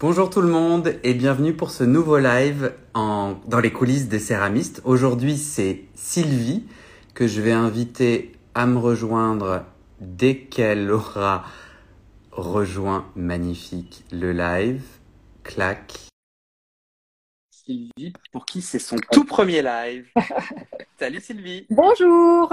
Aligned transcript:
Bonjour 0.00 0.30
tout 0.30 0.42
le 0.42 0.48
monde 0.48 0.94
et 1.02 1.12
bienvenue 1.12 1.54
pour 1.54 1.72
ce 1.72 1.82
nouveau 1.82 2.18
live 2.18 2.72
en, 2.94 3.34
dans 3.48 3.58
les 3.58 3.72
coulisses 3.72 4.06
des 4.06 4.20
céramistes. 4.20 4.80
Aujourd'hui, 4.84 5.36
c'est 5.36 5.86
Sylvie 5.96 6.68
que 7.14 7.26
je 7.26 7.40
vais 7.40 7.50
inviter 7.50 8.30
à 8.54 8.66
me 8.66 8.78
rejoindre 8.78 9.64
dès 9.98 10.36
qu'elle 10.36 10.92
aura 10.92 11.44
rejoint 12.30 13.10
magnifique 13.16 14.04
le 14.12 14.30
live. 14.30 14.84
Clac. 15.42 15.98
Sylvie, 17.50 18.12
pour 18.30 18.46
qui 18.46 18.62
c'est 18.62 18.78
son 18.78 18.98
tout 19.10 19.24
premier 19.24 19.62
live? 19.62 20.06
Salut 21.00 21.20
Sylvie. 21.20 21.66
Bonjour. 21.70 22.52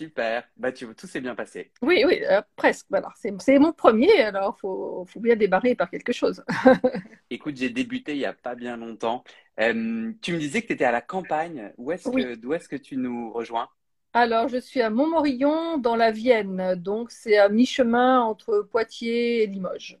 Super. 0.00 0.44
Bah, 0.56 0.72
tu, 0.72 0.86
tout 0.94 1.06
s'est 1.06 1.20
bien 1.20 1.34
passé. 1.34 1.72
Oui, 1.82 2.04
oui, 2.06 2.22
euh, 2.24 2.40
presque. 2.56 2.86
Voilà. 2.88 3.08
C'est 3.16 3.58
mon 3.58 3.74
premier, 3.74 4.10
alors 4.22 4.54
il 4.56 4.60
faut, 4.60 5.04
faut, 5.06 5.20
bien 5.20 5.36
démarrer 5.36 5.74
par 5.74 5.90
quelque 5.90 6.14
chose. 6.14 6.42
Écoute, 7.30 7.58
j'ai 7.58 7.68
débuté 7.68 8.12
il 8.12 8.18
n'y 8.18 8.24
a 8.24 8.32
pas 8.32 8.54
bien 8.54 8.78
longtemps. 8.78 9.22
Euh, 9.60 10.10
tu 10.22 10.32
me 10.32 10.38
disais 10.38 10.62
que 10.62 10.68
tu 10.68 10.72
étais 10.72 10.86
à 10.86 10.90
la 10.90 11.02
campagne. 11.02 11.70
Où 11.76 11.92
est-ce 11.92 12.08
que, 12.08 12.34
d'où 12.34 12.54
est-ce 12.54 12.66
que 12.66 12.76
tu 12.76 12.96
nous 12.96 13.30
rejoins? 13.30 13.68
Alors, 14.14 14.48
je 14.48 14.56
suis 14.56 14.80
à 14.80 14.88
Montmorillon, 14.88 15.76
dans 15.76 15.96
la 15.96 16.12
Vienne. 16.12 16.76
Donc, 16.76 17.10
c'est 17.10 17.36
à 17.36 17.50
mi-chemin 17.50 18.22
entre 18.22 18.66
Poitiers 18.70 19.42
et 19.42 19.46
Limoges. 19.48 19.98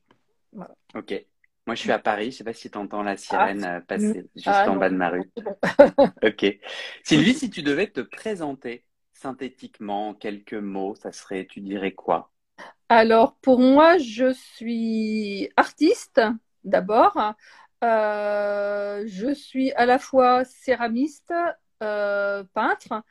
Voilà. 0.54 0.74
Ok. 0.94 1.12
Moi, 1.66 1.74
je 1.74 1.80
suis 1.82 1.92
à 1.92 1.98
Paris. 1.98 2.24
Je 2.24 2.28
ne 2.28 2.32
sais 2.36 2.44
pas 2.44 2.54
si 2.54 2.70
tu 2.70 2.78
entends 2.78 3.02
la 3.02 3.18
sirène 3.18 3.64
ah, 3.64 3.82
passer 3.82 4.30
juste 4.34 4.48
ah, 4.48 4.70
en 4.70 4.76
bas 4.76 4.88
de 4.88 4.96
ma 4.96 5.10
rue. 5.10 5.30
ok. 6.22 6.58
Sylvie, 7.04 7.34
si 7.34 7.50
tu 7.50 7.62
devais 7.62 7.88
te 7.88 8.00
présenter 8.00 8.86
synthétiquement, 9.20 10.14
quelques 10.14 10.54
mots, 10.54 10.94
ça 10.94 11.12
serait, 11.12 11.46
tu 11.46 11.60
dirais 11.60 11.92
quoi? 11.92 12.32
Alors, 12.88 13.36
pour 13.36 13.60
moi, 13.60 13.98
je 13.98 14.32
suis 14.32 15.50
artiste 15.56 16.20
d'abord. 16.64 17.34
Euh, 17.84 19.04
je 19.06 19.32
suis 19.32 19.72
à 19.72 19.86
la 19.86 19.98
fois 19.98 20.44
céramiste, 20.44 21.32
euh, 21.82 22.44
peintre, 22.54 23.02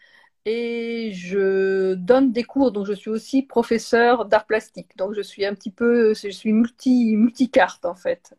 et 0.45 1.11
je 1.13 1.93
donne 1.95 2.31
des 2.31 2.43
cours, 2.43 2.71
donc 2.71 2.85
je 2.87 2.93
suis 2.93 3.09
aussi 3.09 3.43
professeur 3.43 4.25
d'art 4.25 4.45
plastique. 4.45 4.95
Donc 4.97 5.13
je 5.13 5.21
suis 5.21 5.45
un 5.45 5.53
petit 5.55 5.71
peu, 5.71 6.13
je 6.13 6.29
suis 6.29 6.53
multi, 6.53 7.15
multicarte 7.15 7.85
en 7.85 7.95
fait. 7.95 8.35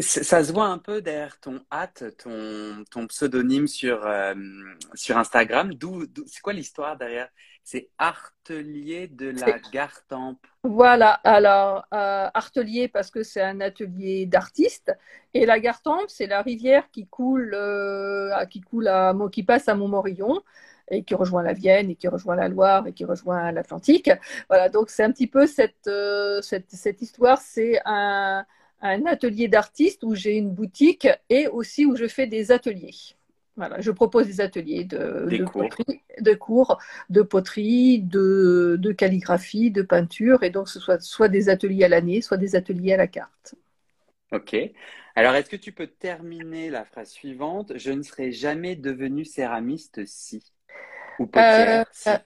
Ça 0.00 0.44
se 0.44 0.52
voit 0.52 0.66
un 0.66 0.78
peu 0.78 1.02
derrière 1.02 1.40
ton 1.40 1.60
hâte, 1.72 2.04
ton, 2.18 2.84
ton 2.92 3.08
pseudonyme 3.08 3.66
sur, 3.66 4.06
euh, 4.06 4.32
sur 4.94 5.18
Instagram. 5.18 5.74
D'où, 5.74 6.04
c'est 6.26 6.40
quoi 6.40 6.52
l'histoire 6.52 6.96
derrière? 6.96 7.28
C'est 7.64 7.90
Artelier 7.98 9.08
de 9.08 9.30
la 9.30 9.58
Gartempe. 9.72 10.46
Voilà, 10.62 11.14
alors 11.24 11.84
euh, 11.92 12.28
Artelier 12.32 12.86
parce 12.86 13.10
que 13.10 13.24
c'est 13.24 13.42
un 13.42 13.60
atelier 13.60 14.26
d'artistes 14.26 14.96
et 15.34 15.44
la 15.44 15.58
Gartempe 15.58 16.08
c'est 16.08 16.28
la 16.28 16.40
rivière 16.40 16.88
qui 16.92 17.08
coule, 17.08 17.52
euh, 17.52 18.44
qui 18.46 18.60
coule 18.60 18.86
à, 18.86 19.12
qui 19.32 19.42
passe 19.42 19.68
à 19.68 19.74
Montmorillon 19.74 20.40
et 20.88 21.02
qui 21.02 21.14
rejoint 21.16 21.42
la 21.42 21.52
Vienne 21.52 21.90
et 21.90 21.96
qui 21.96 22.06
rejoint 22.06 22.36
la 22.36 22.48
Loire 22.48 22.86
et 22.86 22.92
qui 22.92 23.04
rejoint 23.04 23.50
l'Atlantique. 23.50 24.10
Voilà, 24.48 24.68
donc 24.68 24.88
c'est 24.88 25.02
un 25.02 25.10
petit 25.10 25.26
peu 25.26 25.46
cette, 25.46 25.90
cette, 26.42 26.70
cette 26.70 27.02
histoire, 27.02 27.38
c'est 27.38 27.80
un 27.84 28.46
un 28.80 29.06
atelier 29.06 29.48
d'artiste 29.48 30.04
où 30.04 30.14
j'ai 30.14 30.36
une 30.36 30.50
boutique 30.50 31.08
et 31.28 31.48
aussi 31.48 31.86
où 31.86 31.96
je 31.96 32.06
fais 32.06 32.26
des 32.26 32.52
ateliers. 32.52 32.94
Voilà, 33.56 33.80
je 33.80 33.90
propose 33.90 34.26
des 34.26 34.40
ateliers 34.40 34.84
de, 34.84 35.26
de, 35.28 35.44
cours. 35.44 35.68
Poterie, 35.68 36.00
de 36.20 36.34
cours, 36.34 36.78
de 37.10 37.22
poterie, 37.22 38.00
de, 38.00 38.76
de, 38.78 38.92
calligraphie, 38.92 39.72
de 39.72 39.82
peinture, 39.82 40.44
et 40.44 40.50
donc 40.50 40.68
ce 40.68 40.78
soit 40.78 41.00
soit 41.00 41.28
des 41.28 41.48
ateliers 41.48 41.84
à 41.84 41.88
l'année, 41.88 42.20
soit 42.20 42.36
des 42.36 42.54
ateliers 42.54 42.92
à 42.92 42.96
la 42.96 43.08
carte. 43.08 43.56
Ok. 44.30 44.56
Alors, 45.16 45.34
est-ce 45.34 45.50
que 45.50 45.56
tu 45.56 45.72
peux 45.72 45.88
terminer 45.88 46.70
la 46.70 46.84
phrase 46.84 47.10
suivante? 47.10 47.72
Je 47.74 47.90
ne 47.90 48.02
serai 48.02 48.30
jamais 48.30 48.76
devenu 48.76 49.24
céramiste 49.24 50.06
si. 50.06 50.52
Ou 51.18 51.26
potière, 51.26 51.86
si. 51.90 52.10
Euh, 52.10 52.12
si, 52.12 52.20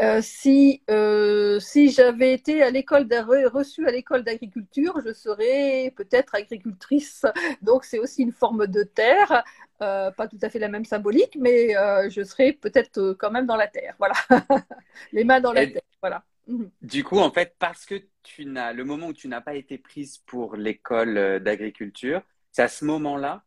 euh, 0.00 0.20
si, 0.22 0.82
euh, 0.90 1.60
si 1.60 1.90
j'avais 1.90 2.32
été 2.32 2.62
à 2.62 2.70
l'école 2.70 3.06
reçue 3.52 3.86
à 3.86 3.90
l'école 3.90 4.24
d'agriculture, 4.24 5.00
je 5.04 5.12
serais 5.12 5.92
peut-être 5.96 6.34
agricultrice. 6.34 7.24
Donc 7.62 7.84
c'est 7.84 7.98
aussi 7.98 8.22
une 8.22 8.32
forme 8.32 8.66
de 8.66 8.82
terre, 8.82 9.44
euh, 9.82 10.10
pas 10.10 10.28
tout 10.28 10.38
à 10.42 10.50
fait 10.50 10.58
la 10.58 10.68
même 10.68 10.84
symbolique, 10.84 11.36
mais 11.40 11.74
je 12.10 12.22
serais 12.24 12.52
peut-être 12.52 13.16
quand 13.18 13.30
même 13.30 13.46
dans 13.46 13.56
la 13.56 13.68
terre. 13.68 13.94
Voilà, 13.98 14.14
les 15.12 15.24
mains 15.24 15.40
dans 15.40 15.52
la 15.52 15.66
terre. 15.66 15.82
Voilà. 16.00 16.24
Mhm. 16.46 16.70
Du 16.82 17.04
coup, 17.04 17.18
en 17.18 17.30
fait, 17.30 17.54
parce 17.58 17.86
que 17.86 18.02
tu 18.22 18.46
n'as 18.46 18.72
le 18.72 18.84
moment 18.84 19.08
où 19.08 19.12
tu 19.12 19.28
n'as 19.28 19.40
pas 19.40 19.54
été 19.54 19.78
prise 19.78 20.18
pour 20.26 20.56
l'école 20.56 21.40
d'agriculture, 21.40 22.22
c'est 22.52 22.62
à 22.62 22.68
ce 22.68 22.84
moment-là 22.84 23.45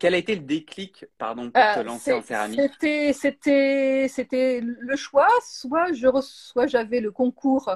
quel 0.00 0.14
a 0.14 0.16
été 0.16 0.34
le 0.34 0.42
déclic, 0.42 1.04
pardon, 1.18 1.50
pour 1.50 1.62
te 1.62 1.78
euh, 1.78 1.82
lancer 1.82 2.12
en 2.12 2.22
céramique? 2.22 2.60
C'était, 2.60 3.12
c'était, 3.12 4.06
c'était 4.08 4.60
le 4.60 4.96
choix. 4.96 5.28
Soit 5.42 5.92
je 5.92 6.08
soit 6.22 6.66
j'avais 6.66 7.00
le 7.00 7.12
concours 7.12 7.70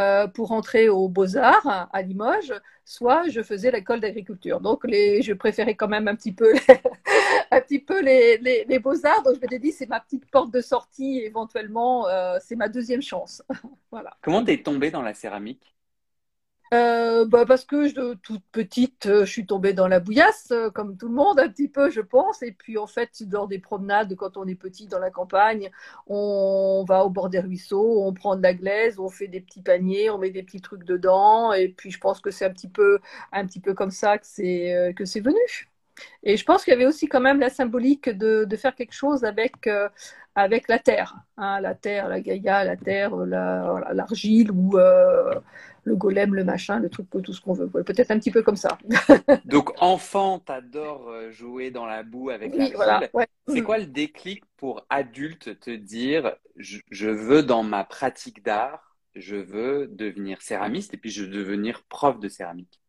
euh, 0.00 0.26
pour 0.26 0.52
entrer 0.52 0.88
aux 0.88 1.08
Beaux-Arts 1.08 1.88
à 1.92 2.02
Limoges, 2.02 2.54
soit 2.84 3.28
je 3.28 3.42
faisais 3.42 3.70
l'école 3.70 4.00
d'agriculture. 4.00 4.60
Donc, 4.60 4.84
les, 4.84 5.22
je 5.22 5.32
préférais 5.32 5.74
quand 5.74 5.88
même 5.88 6.08
un 6.08 6.16
petit 6.16 6.32
peu 6.32 6.52
les, 6.52 6.60
un 7.50 7.60
petit 7.60 7.78
peu 7.78 8.00
les, 8.00 8.38
les, 8.38 8.78
Beaux-Arts. 8.78 9.22
Donc, 9.22 9.36
je 9.36 9.40
m'étais 9.40 9.58
dit, 9.58 9.72
c'est 9.72 9.88
ma 9.88 10.00
petite 10.00 10.28
porte 10.30 10.52
de 10.52 10.60
sortie, 10.60 11.20
éventuellement, 11.20 12.06
c'est 12.40 12.56
ma 12.56 12.68
deuxième 12.68 13.02
chance. 13.02 13.42
voilà. 13.90 14.16
Comment 14.22 14.42
t'es 14.42 14.62
tombée 14.62 14.90
dans 14.90 15.02
la 15.02 15.14
céramique? 15.14 15.74
Euh, 16.72 17.24
bah 17.26 17.44
parce 17.46 17.64
que 17.64 17.88
je, 17.88 18.14
toute 18.14 18.44
petite, 18.52 19.06
euh, 19.06 19.24
je 19.24 19.30
suis 19.32 19.44
tombée 19.44 19.72
dans 19.72 19.88
la 19.88 19.98
bouillasse, 19.98 20.52
euh, 20.52 20.70
comme 20.70 20.96
tout 20.96 21.08
le 21.08 21.14
monde, 21.14 21.40
un 21.40 21.48
petit 21.48 21.66
peu, 21.68 21.90
je 21.90 22.00
pense. 22.00 22.42
Et 22.42 22.52
puis, 22.52 22.78
en 22.78 22.86
fait, 22.86 23.24
dans 23.24 23.46
des 23.46 23.58
promenades, 23.58 24.14
quand 24.14 24.36
on 24.36 24.46
est 24.46 24.54
petit 24.54 24.86
dans 24.86 25.00
la 25.00 25.10
campagne, 25.10 25.70
on 26.06 26.84
va 26.88 27.04
au 27.04 27.10
bord 27.10 27.28
des 27.28 27.40
ruisseaux, 27.40 28.04
on 28.04 28.12
prend 28.12 28.36
de 28.36 28.42
la 28.42 28.54
glaise, 28.54 29.00
on 29.00 29.08
fait 29.08 29.26
des 29.26 29.40
petits 29.40 29.62
paniers, 29.62 30.10
on 30.10 30.18
met 30.18 30.30
des 30.30 30.44
petits 30.44 30.60
trucs 30.60 30.84
dedans. 30.84 31.52
Et 31.52 31.68
puis, 31.70 31.90
je 31.90 31.98
pense 31.98 32.20
que 32.20 32.30
c'est 32.30 32.44
un 32.44 32.52
petit 32.52 32.68
peu, 32.68 33.00
un 33.32 33.44
petit 33.46 33.60
peu 33.60 33.74
comme 33.74 33.90
ça 33.90 34.18
que 34.18 34.26
c'est 34.26 34.94
que 34.96 35.04
c'est 35.04 35.20
venu. 35.20 35.38
Et 36.22 36.36
je 36.36 36.44
pense 36.44 36.64
qu'il 36.64 36.72
y 36.72 36.76
avait 36.76 36.86
aussi 36.86 37.08
quand 37.08 37.20
même 37.20 37.40
la 37.40 37.50
symbolique 37.50 38.08
de, 38.08 38.46
faire 38.56 38.74
quelque 38.74 38.94
chose 38.94 39.24
avec, 39.24 39.68
avec 40.34 40.68
la 40.68 40.78
terre, 40.78 41.16
hein, 41.36 41.60
la 41.60 41.74
terre, 41.74 42.08
la 42.08 42.20
Gaïa, 42.20 42.64
la 42.64 42.76
terre, 42.76 43.16
l'argile 43.16 44.52
la, 44.72 45.42
le 45.90 45.96
golem, 45.96 46.34
le 46.34 46.44
machin, 46.44 46.78
le 46.78 46.88
truc, 46.88 47.08
tout 47.10 47.32
ce 47.32 47.40
qu'on 47.40 47.52
veut. 47.52 47.68
Peut-être 47.68 48.10
un 48.10 48.18
petit 48.18 48.30
peu 48.30 48.42
comme 48.42 48.56
ça. 48.56 48.78
Donc, 49.44 49.72
enfant, 49.82 50.38
t'adores 50.38 51.08
euh, 51.08 51.30
jouer 51.32 51.70
dans 51.70 51.86
la 51.86 52.02
boue 52.02 52.30
avec 52.30 52.54
la 52.54 52.68
voilà, 52.70 53.00
C'est 53.48 53.62
quoi 53.62 53.78
le 53.78 53.86
déclic 53.86 54.44
pour 54.56 54.86
adulte 54.88 55.58
te 55.60 55.70
dire 55.70 56.36
je, 56.56 57.08
veux 57.08 57.42
dans 57.42 57.62
ma 57.62 57.84
pratique 57.84 58.44
d'art, 58.44 58.96
je 59.14 59.36
veux 59.36 59.88
devenir 59.88 60.40
céramiste 60.42 60.94
et 60.94 60.96
puis 60.96 61.10
je 61.10 61.24
veux 61.24 61.30
devenir 61.30 61.82
prof 61.88 62.20
de 62.20 62.28
céramique? 62.28 62.79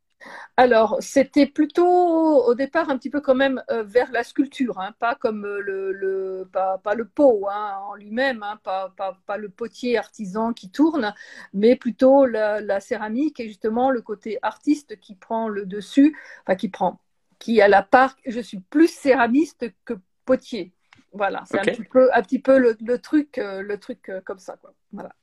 Alors, 0.57 0.97
c'était 1.01 1.45
plutôt 1.45 1.85
au 1.85 2.53
départ 2.55 2.89
un 2.89 2.97
petit 2.97 3.09
peu 3.09 3.21
quand 3.21 3.35
même 3.35 3.63
euh, 3.71 3.83
vers 3.83 4.11
la 4.11 4.23
sculpture, 4.23 4.79
hein, 4.79 4.93
pas 4.99 5.15
comme 5.15 5.45
euh, 5.45 5.59
le, 5.61 6.47
pas, 6.51 6.79
le 6.95 7.05
pot 7.05 7.47
hein, 7.49 7.77
en 7.87 7.95
lui-même, 7.95 8.43
hein, 8.43 8.59
pas, 8.63 8.93
pas, 8.95 9.37
le 9.37 9.49
potier 9.49 9.97
artisan 9.97 10.53
qui 10.53 10.69
tourne, 10.69 11.13
mais 11.53 11.75
plutôt 11.75 12.25
la, 12.25 12.79
céramique 12.79 13.39
et 13.39 13.47
justement 13.47 13.91
le 13.91 14.01
côté 14.01 14.37
artiste 14.41 14.99
qui 14.99 15.15
prend 15.15 15.47
le 15.47 15.65
dessus, 15.65 16.17
enfin 16.45 16.55
qui 16.55 16.69
prend, 16.69 16.99
qui 17.39 17.61
à 17.61 17.67
la 17.67 17.81
part, 17.81 18.15
je 18.25 18.39
suis 18.39 18.59
plus 18.59 18.87
céramiste 18.87 19.65
que 19.85 19.93
potier. 20.25 20.73
Voilà, 21.13 21.43
c'est 21.45 21.59
un 21.59 21.63
petit 21.63 21.83
peu, 21.83 22.09
un 22.13 22.21
petit 22.21 22.39
peu 22.39 22.57
le, 22.57 22.97
truc, 22.99 23.37
euh, 23.37 23.61
le 23.61 23.77
truc 23.77 24.11
comme 24.25 24.39
ça, 24.39 24.57
quoi. 24.57 24.73
Voilà. 24.93 25.13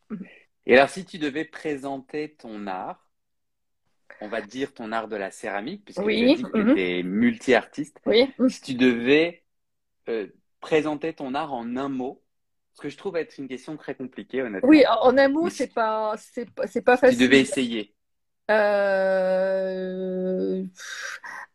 Et 0.67 0.77
alors, 0.77 0.91
si 0.91 1.05
tu 1.07 1.19
devais 1.19 1.47
présenter 1.47 2.35
ton 2.35 2.67
art, 2.67 3.08
on 4.21 4.29
va 4.29 4.41
dire, 4.41 4.73
ton 4.75 4.93
art 4.93 5.09
de 5.09 5.17
la 5.17 5.31
céramique, 5.31 5.85
puisque 5.85 6.03
tu 6.03 6.11
as 6.11 6.35
dit 6.35 6.43
que 6.43 6.51
tu 6.51 7.05
mhm. 7.05 7.11
multi-artiste. 7.11 7.99
Oui. 8.07 8.33
Si 8.49 8.61
tu 8.63 8.75
devais 8.75 9.43
euh, 10.09 10.27
présenter 10.61 11.13
ton 11.13 11.35
art 11.35 11.53
en 11.53 11.77
un 11.77 11.89
mot, 11.89 12.23
ce 12.75 12.83
que 12.83 12.89
je 12.89 12.97
trouve 12.97 13.17
être 13.17 13.39
une 13.39 13.49
question 13.49 13.77
très 13.77 13.95
compliquée, 13.95 14.43
honnêtement. 14.43 14.69
Oui, 14.69 14.85
en 14.89 15.17
un 15.17 15.29
mot, 15.29 15.49
c'est 15.49 15.73
pas, 15.73 16.15
c'est 16.17 16.47
pas, 16.83 16.97
facile. 16.97 17.19
Tu 17.19 17.25
devais 17.25 17.41
essayer. 17.41 17.95
Euh, 18.51 18.55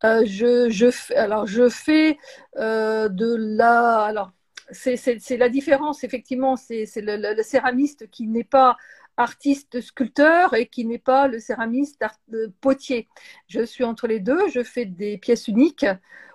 euh, 0.04 0.24
je, 0.26 0.70
je, 0.70 1.14
alors 1.16 1.48
je 1.48 1.68
fais 1.70 2.20
de 2.56 3.36
la, 3.58 4.04
alors 4.04 4.32
c'est 4.72 5.38
la 5.38 5.50
différence 5.50 6.04
effectivement, 6.04 6.56
c'est 6.56 6.86
le, 6.98 7.36
le, 7.36 7.44
céramiste 7.44 8.10
qui 8.10 8.28
n'est 8.28 8.44
pas 8.44 8.78
artiste 9.18 9.82
sculpteur 9.82 10.54
et 10.54 10.68
qui 10.68 10.86
n'est 10.86 10.98
pas 10.98 11.28
le 11.28 11.40
céramiste 11.40 12.04
euh, 12.34 12.48
potier. 12.62 13.08
Je 13.48 13.64
suis 13.64 13.84
entre 13.84 14.08
les 14.08 14.20
deux, 14.20 14.50
je 14.50 14.64
fais 14.64 14.86
des 14.86 15.18
pièces 15.18 15.48
uniques 15.48 15.86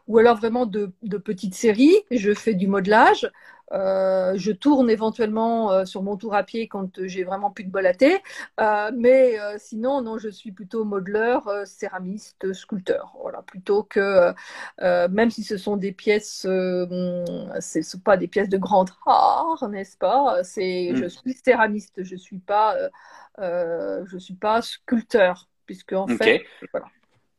ou 0.06 0.18
alors 0.18 0.36
vraiment 0.36 0.66
de, 0.66 0.90
petites 1.24 1.54
séries, 1.54 1.96
je 2.10 2.32
fais 2.32 2.54
du 2.54 2.66
modelage, 2.66 3.30
Euh, 3.72 4.32
je 4.36 4.50
tourne 4.52 4.88
éventuellement 4.88 5.70
euh, 5.72 5.84
sur 5.84 6.02
mon 6.02 6.16
tour 6.16 6.34
à 6.34 6.42
pied 6.42 6.68
quand 6.68 7.06
j'ai 7.06 7.24
vraiment 7.24 7.50
plus 7.50 7.64
de 7.64 7.70
bol 7.70 7.86
à 7.86 7.94
thé. 7.94 8.18
Euh, 8.60 8.90
mais 8.94 9.36
sinon, 9.58 10.00
non, 10.02 10.18
je 10.18 10.28
suis 10.28 10.52
plutôt 10.52 10.84
modeleur, 10.84 11.50
céramiste, 11.66 12.52
sculpteur. 12.52 13.14
Voilà, 13.20 13.42
plutôt 13.42 13.82
que, 13.82 14.32
même 14.80 15.30
si 15.30 15.42
ce 15.42 15.56
sont 15.56 15.76
des 15.76 15.92
pièces, 15.92 16.40
ce 16.42 16.86
ne 16.88 17.82
sont 17.82 17.98
pas 17.98 18.16
des 18.16 18.28
pièces 18.28 18.48
de 18.48 18.58
grande 18.58 18.90
art, 19.06 19.68
n'est-ce 19.68 19.96
pas? 19.96 20.42
C'est, 20.42 20.92
Je 20.94 21.06
suis 21.06 21.34
céramiste, 21.34 22.02
je 22.02 22.14
ne 22.14 22.18
suis, 22.18 22.38
pas, 22.38 22.76
je 23.38 24.18
suis 24.18 24.34
pas 24.34 24.62
sculpteur, 24.62 25.48
puisque 25.66 25.92
en 25.92 26.06
fait, 26.06 26.42
voilà. 26.72 26.86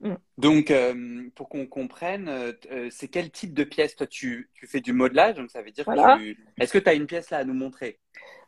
Mm. 0.01 0.13
Donc, 0.37 0.71
euh, 0.71 1.29
pour 1.35 1.49
qu'on 1.49 1.67
comprenne, 1.67 2.29
euh, 2.29 2.53
euh, 2.71 2.89
c'est 2.91 3.07
quel 3.07 3.31
type 3.31 3.53
de 3.53 3.63
pièce? 3.63 3.95
Toi, 3.95 4.07
tu, 4.07 4.49
tu, 4.53 4.67
fais 4.67 4.79
du 4.79 4.93
modelage, 4.93 5.35
donc 5.35 5.51
ça 5.51 5.61
veut 5.61 5.71
dire 5.71 5.85
que 5.85 6.35
Est-ce 6.61 6.73
que 6.73 6.77
tu 6.77 6.89
as 6.89 6.93
une 6.93 7.07
pièce 7.07 7.29
là 7.29 7.39
à 7.39 7.43
nous 7.43 7.53
montrer? 7.53 7.99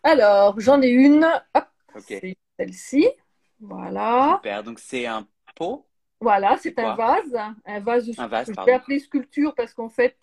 Alors, 0.03 0.59
j'en 0.59 0.81
ai 0.81 0.89
une. 0.89 1.27
C'est 2.07 2.38
celle-ci. 2.57 3.07
Voilà. 3.59 4.36
Super. 4.38 4.63
Donc, 4.63 4.80
c'est 4.80 5.06
un 5.06 5.27
pot? 5.56 5.88
Voilà, 6.19 6.56
c'est 6.57 6.77
un 6.77 6.95
vase, 6.95 7.36
un 7.65 7.80
vase, 7.80 8.12
un 8.15 8.27
vase 8.27 8.51
je 8.56 8.65
vais 8.65 8.74
appeler 8.74 9.00
sculpture 9.00 9.56
parce 9.56 9.74
qu'en 9.74 9.89
fait, 9.89 10.15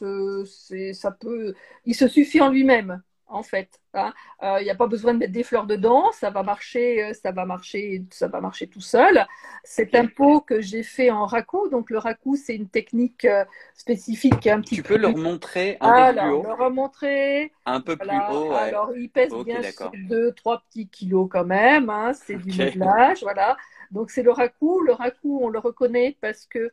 c'est, 0.46 0.92
ça 0.92 1.10
peut, 1.10 1.54
il 1.84 1.96
se 1.96 2.06
suffit 2.06 2.40
en 2.40 2.50
lui-même 2.50 3.02
en 3.28 3.42
fait. 3.42 3.80
Il 3.94 4.00
hein. 4.00 4.12
n'y 4.60 4.68
euh, 4.68 4.72
a 4.72 4.74
pas 4.74 4.86
besoin 4.86 5.14
de 5.14 5.18
mettre 5.18 5.32
des 5.32 5.42
fleurs 5.42 5.66
dedans, 5.66 6.10
ça 6.12 6.30
va 6.30 6.42
marcher, 6.42 7.04
euh, 7.04 7.12
ça 7.14 7.32
va 7.32 7.44
marcher, 7.44 8.04
ça 8.10 8.28
va 8.28 8.40
marcher 8.40 8.66
tout 8.66 8.80
seul. 8.80 9.26
C'est 9.64 9.94
un 9.94 10.06
pot 10.06 10.40
que 10.40 10.60
j'ai 10.60 10.82
fait 10.82 11.10
en 11.10 11.26
raku. 11.26 11.68
Donc 11.68 11.90
le 11.90 11.98
raku, 11.98 12.36
c'est 12.36 12.54
une 12.54 12.68
technique 12.68 13.24
euh, 13.24 13.44
spécifique 13.74 14.46
un 14.46 14.60
petit 14.60 14.76
tu 14.76 14.82
peux 14.82 14.96
leur 14.96 15.16
montrer 15.16 15.78
un 15.80 16.12
peu 16.12 16.20
plus 16.20 16.30
haut. 16.30 16.42
Leur 16.42 16.70
montrer. 16.70 17.52
Un 17.66 17.80
peu 17.80 17.96
plus 17.96 18.18
haut. 18.30 18.52
Alors 18.52 18.92
il 18.96 19.10
pèse 19.10 19.32
bien 19.44 19.62
sûr 19.62 19.90
2-3 19.92 20.60
petits 20.68 20.88
kilos 20.88 21.28
quand 21.30 21.44
même. 21.44 21.90
Hein. 21.90 22.12
c'est 22.12 22.36
du 22.36 22.56
modelage, 22.56 23.22
voilà. 23.22 23.56
Donc 23.90 24.10
c'est 24.10 24.22
le 24.22 24.32
raku. 24.32 24.82
Le 24.82 24.92
raku, 24.92 25.40
on 25.42 25.48
le 25.48 25.58
reconnaît 25.58 26.16
parce 26.20 26.46
que 26.46 26.70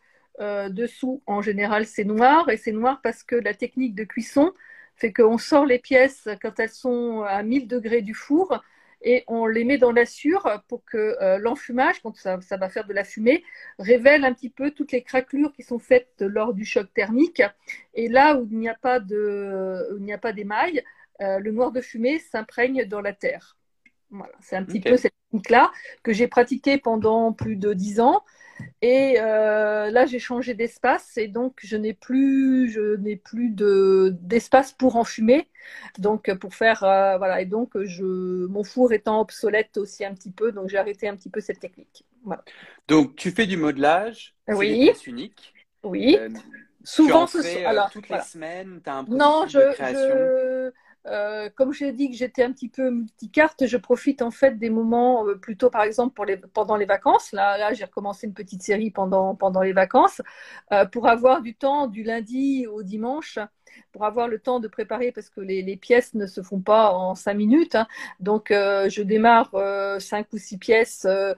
dessous, 0.69 1.21
en 1.27 1.41
général, 1.41 1.85
c'est 1.85 2.03
noir 2.03 2.49
et 2.49 2.57
c'est 2.57 2.73
noir 2.73 2.99
parce 3.01 3.23
que 3.23 3.35
la 3.35 3.53
technique 3.53 3.95
de 3.95 4.03
cuisson 4.03 4.53
fait 4.95 5.13
qu'on 5.13 5.37
sort 5.37 5.65
les 5.65 5.79
pièces 5.79 6.27
quand 6.41 6.59
elles 6.59 6.69
sont 6.69 7.21
à 7.23 7.43
1000 7.43 7.67
degrés 7.67 8.01
du 8.01 8.13
four 8.13 8.61
et 9.01 9.23
on 9.27 9.45
les 9.45 9.63
met 9.63 9.77
dans 9.77 9.91
la 9.91 10.05
sûre 10.05 10.63
pour 10.67 10.83
que 10.83 11.15
euh, 11.21 11.37
l'enfumage, 11.37 12.01
quand 12.01 12.15
ça, 12.17 12.37
va 12.57 12.69
faire 12.69 12.85
de 12.87 12.93
la 12.93 13.03
fumée, 13.03 13.43
révèle 13.77 14.25
un 14.25 14.33
petit 14.33 14.49
peu 14.49 14.71
toutes 14.71 14.91
les 14.91 15.03
craquelures 15.03 15.53
qui 15.53 15.63
sont 15.63 15.79
faites 15.79 16.15
lors 16.19 16.53
du 16.53 16.65
choc 16.65 16.87
thermique. 16.93 17.43
Et 17.93 18.07
là 18.07 18.35
où 18.35 18.47
il 18.49 18.57
n'y 18.57 18.67
a 18.67 18.75
pas 18.75 18.99
d'émail, 18.99 20.83
euh, 21.21 21.39
le 21.39 21.51
noir 21.51 21.71
de 21.71 21.81
fumée 21.81 22.19
s'imprègne 22.19 22.85
dans 22.85 23.01
la 23.01 23.13
terre. 23.13 23.57
Voilà, 24.11 24.33
c'est 24.39 24.55
un 24.55 24.63
petit 24.63 24.79
peu 24.79 24.97
cette 24.97 25.13
technique-là 25.25 25.71
que 26.03 26.13
j'ai 26.13 26.27
pratiquée 26.27 26.77
pendant 26.77 27.33
plus 27.33 27.55
de 27.55 27.73
dix 27.73 27.99
ans 27.99 28.23
et 28.81 29.15
euh, 29.19 29.89
là, 29.91 30.05
j'ai 30.05 30.19
changé 30.19 30.53
d'espace 30.53 31.17
et 31.17 31.27
donc 31.27 31.59
je 31.63 31.75
n'ai 31.75 31.93
plus, 31.93 32.69
je 32.69 32.95
n'ai 32.97 33.15
plus 33.15 33.49
de, 33.49 34.15
d'espace 34.21 34.71
pour 34.71 34.95
enfumer. 34.95 35.49
Donc 35.97 36.33
pour 36.35 36.53
faire, 36.53 36.83
euh, 36.83 37.17
voilà. 37.17 37.41
Et 37.41 37.45
donc 37.45 37.71
je, 37.83 38.45
mon 38.47 38.63
four 38.63 38.93
étant 38.93 39.21
obsolète 39.21 39.77
aussi 39.77 40.05
un 40.05 40.13
petit 40.13 40.31
peu, 40.31 40.51
donc 40.51 40.69
j'ai 40.69 40.77
arrêté 40.77 41.07
un 41.07 41.15
petit 41.15 41.29
peu 41.29 41.41
cette 41.41 41.59
technique. 41.59 42.05
Voilà. 42.23 42.43
Donc 42.87 43.15
tu 43.15 43.31
fais 43.31 43.45
du 43.45 43.57
modelage, 43.57 44.35
oui. 44.47 44.91
c'est 44.95 45.07
unique. 45.07 45.53
Oui. 45.83 46.17
Euh, 46.19 46.29
Souvent, 46.83 47.25
tu 47.25 47.39
en 47.39 47.41
fais, 47.41 47.65
alors, 47.65 47.89
toutes 47.89 48.09
les 48.09 48.21
semaines, 48.21 48.79
tu 48.83 48.89
as 48.89 48.97
un 48.97 49.03
processus 49.03 49.25
non, 49.25 49.47
je, 49.47 49.57
de 49.57 49.73
création. 49.73 49.99
Je 49.99 50.71
euh, 51.07 51.49
comme 51.55 51.71
j'ai 51.73 51.91
dit 51.91 52.09
que 52.09 52.15
j'étais 52.15 52.43
un 52.43 52.51
petit 52.51 52.69
peu 52.69 52.89
multicarte, 52.89 53.67
je 53.67 53.77
profite 53.77 54.21
en 54.21 54.31
fait 54.31 54.57
des 54.57 54.69
moments, 54.69 55.27
euh, 55.27 55.35
plutôt 55.35 55.69
par 55.69 55.83
exemple 55.83 56.21
pendant 56.53 56.75
les 56.75 56.85
vacances. 56.85 57.31
Là, 57.31 57.73
j'ai 57.73 57.85
recommencé 57.85 58.27
une 58.27 58.33
petite 58.33 58.63
série 58.63 58.91
pendant, 58.91 59.37
les 59.61 59.73
vacances, 59.73 60.21
euh, 60.71 60.85
pour 60.85 61.07
avoir 61.07 61.41
du 61.41 61.55
temps 61.55 61.87
du 61.87 62.03
lundi 62.03 62.67
au 62.67 62.83
dimanche 62.83 63.39
pour 63.91 64.05
avoir 64.05 64.27
le 64.27 64.39
temps 64.39 64.59
de 64.59 64.67
préparer 64.67 65.11
parce 65.11 65.29
que 65.29 65.41
les, 65.41 65.77
pièces 65.77 66.13
ne 66.13 66.27
se 66.27 66.41
font 66.41 66.59
pas 66.59 66.93
en 66.93 67.15
cinq 67.15 67.33
minutes. 67.35 67.75
Hein. 67.75 67.87
Donc, 68.19 68.51
euh, 68.51 68.89
je 68.89 69.01
démarre 69.01 69.51
cinq 69.99 70.27
ou 70.33 70.37
six 70.37 70.57
pièces. 70.57 71.05
Euh, 71.05 71.33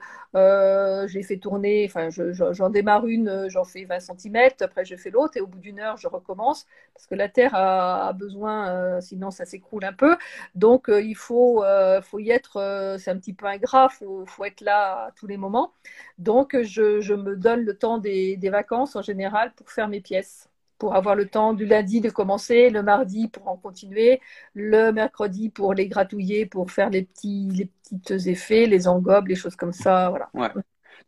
je 1.08 1.14
les 1.14 1.22
fais 1.22 1.38
tourner. 1.38 1.86
Enfin, 1.88 2.08
j'en 2.10 2.70
démarre 2.70 3.06
une, 3.06 3.48
j'en 3.48 3.64
fais 3.64 3.84
20 3.84 4.00
cm. 4.00 4.36
Après, 4.60 4.84
je 4.84 4.96
fais 4.96 5.10
l'autre 5.10 5.36
et 5.36 5.40
au 5.40 5.46
bout 5.46 5.58
d'une 5.58 5.80
heure, 5.80 5.96
je 5.96 6.08
recommence 6.08 6.66
parce 6.94 7.06
que 7.06 7.14
la 7.14 7.28
terre 7.28 7.54
a, 7.54 8.12
besoin, 8.12 9.00
sinon 9.00 9.30
ça 9.30 9.44
s'écroule 9.58 9.84
un 9.84 9.92
peu. 9.92 10.16
Donc, 10.54 10.86
il 10.88 11.14
faut, 11.16 11.64
faut 12.02 12.18
y 12.18 12.30
être. 12.30 12.96
c'est 12.98 13.10
un 13.10 13.18
petit 13.18 13.32
peu 13.34 13.46
ingrat. 13.46 13.88
Faut, 13.88 14.24
faut 14.26 14.44
être 14.44 14.60
là 14.60 15.06
à 15.06 15.12
tous 15.12 15.26
les 15.26 15.36
moments. 15.36 15.72
Donc, 16.18 16.56
je, 16.62 17.00
je 17.00 17.14
me 17.14 17.36
donne 17.36 17.62
le 17.64 17.76
temps 17.76 17.98
des, 17.98 18.36
des 18.36 18.50
vacances 18.50 18.96
en 18.96 19.02
général 19.02 19.52
pour 19.54 19.70
faire 19.70 19.88
mes 19.88 20.00
pièces 20.00 20.48
pour 20.78 20.94
avoir 20.94 21.16
le 21.16 21.26
temps 21.26 21.54
du 21.54 21.66
lundi 21.66 22.00
de 22.00 22.08
commencer, 22.08 22.70
le 22.70 22.82
mardi 22.82 23.28
pour 23.28 23.48
en 23.48 23.56
continuer, 23.56 24.20
le 24.54 24.92
mercredi 24.92 25.50
pour 25.50 25.74
les 25.74 25.88
gratouiller, 25.88 26.46
pour 26.46 26.70
faire 26.70 26.88
les 26.90 27.02
petits, 27.02 27.48
les 27.52 27.66
petits 27.66 28.30
effets, 28.30 28.66
les 28.66 28.86
engobes, 28.86 29.26
les 29.26 29.34
choses 29.34 29.56
comme 29.56 29.72
ça, 29.72 30.08
voilà. 30.10 30.30
Ouais. 30.34 30.50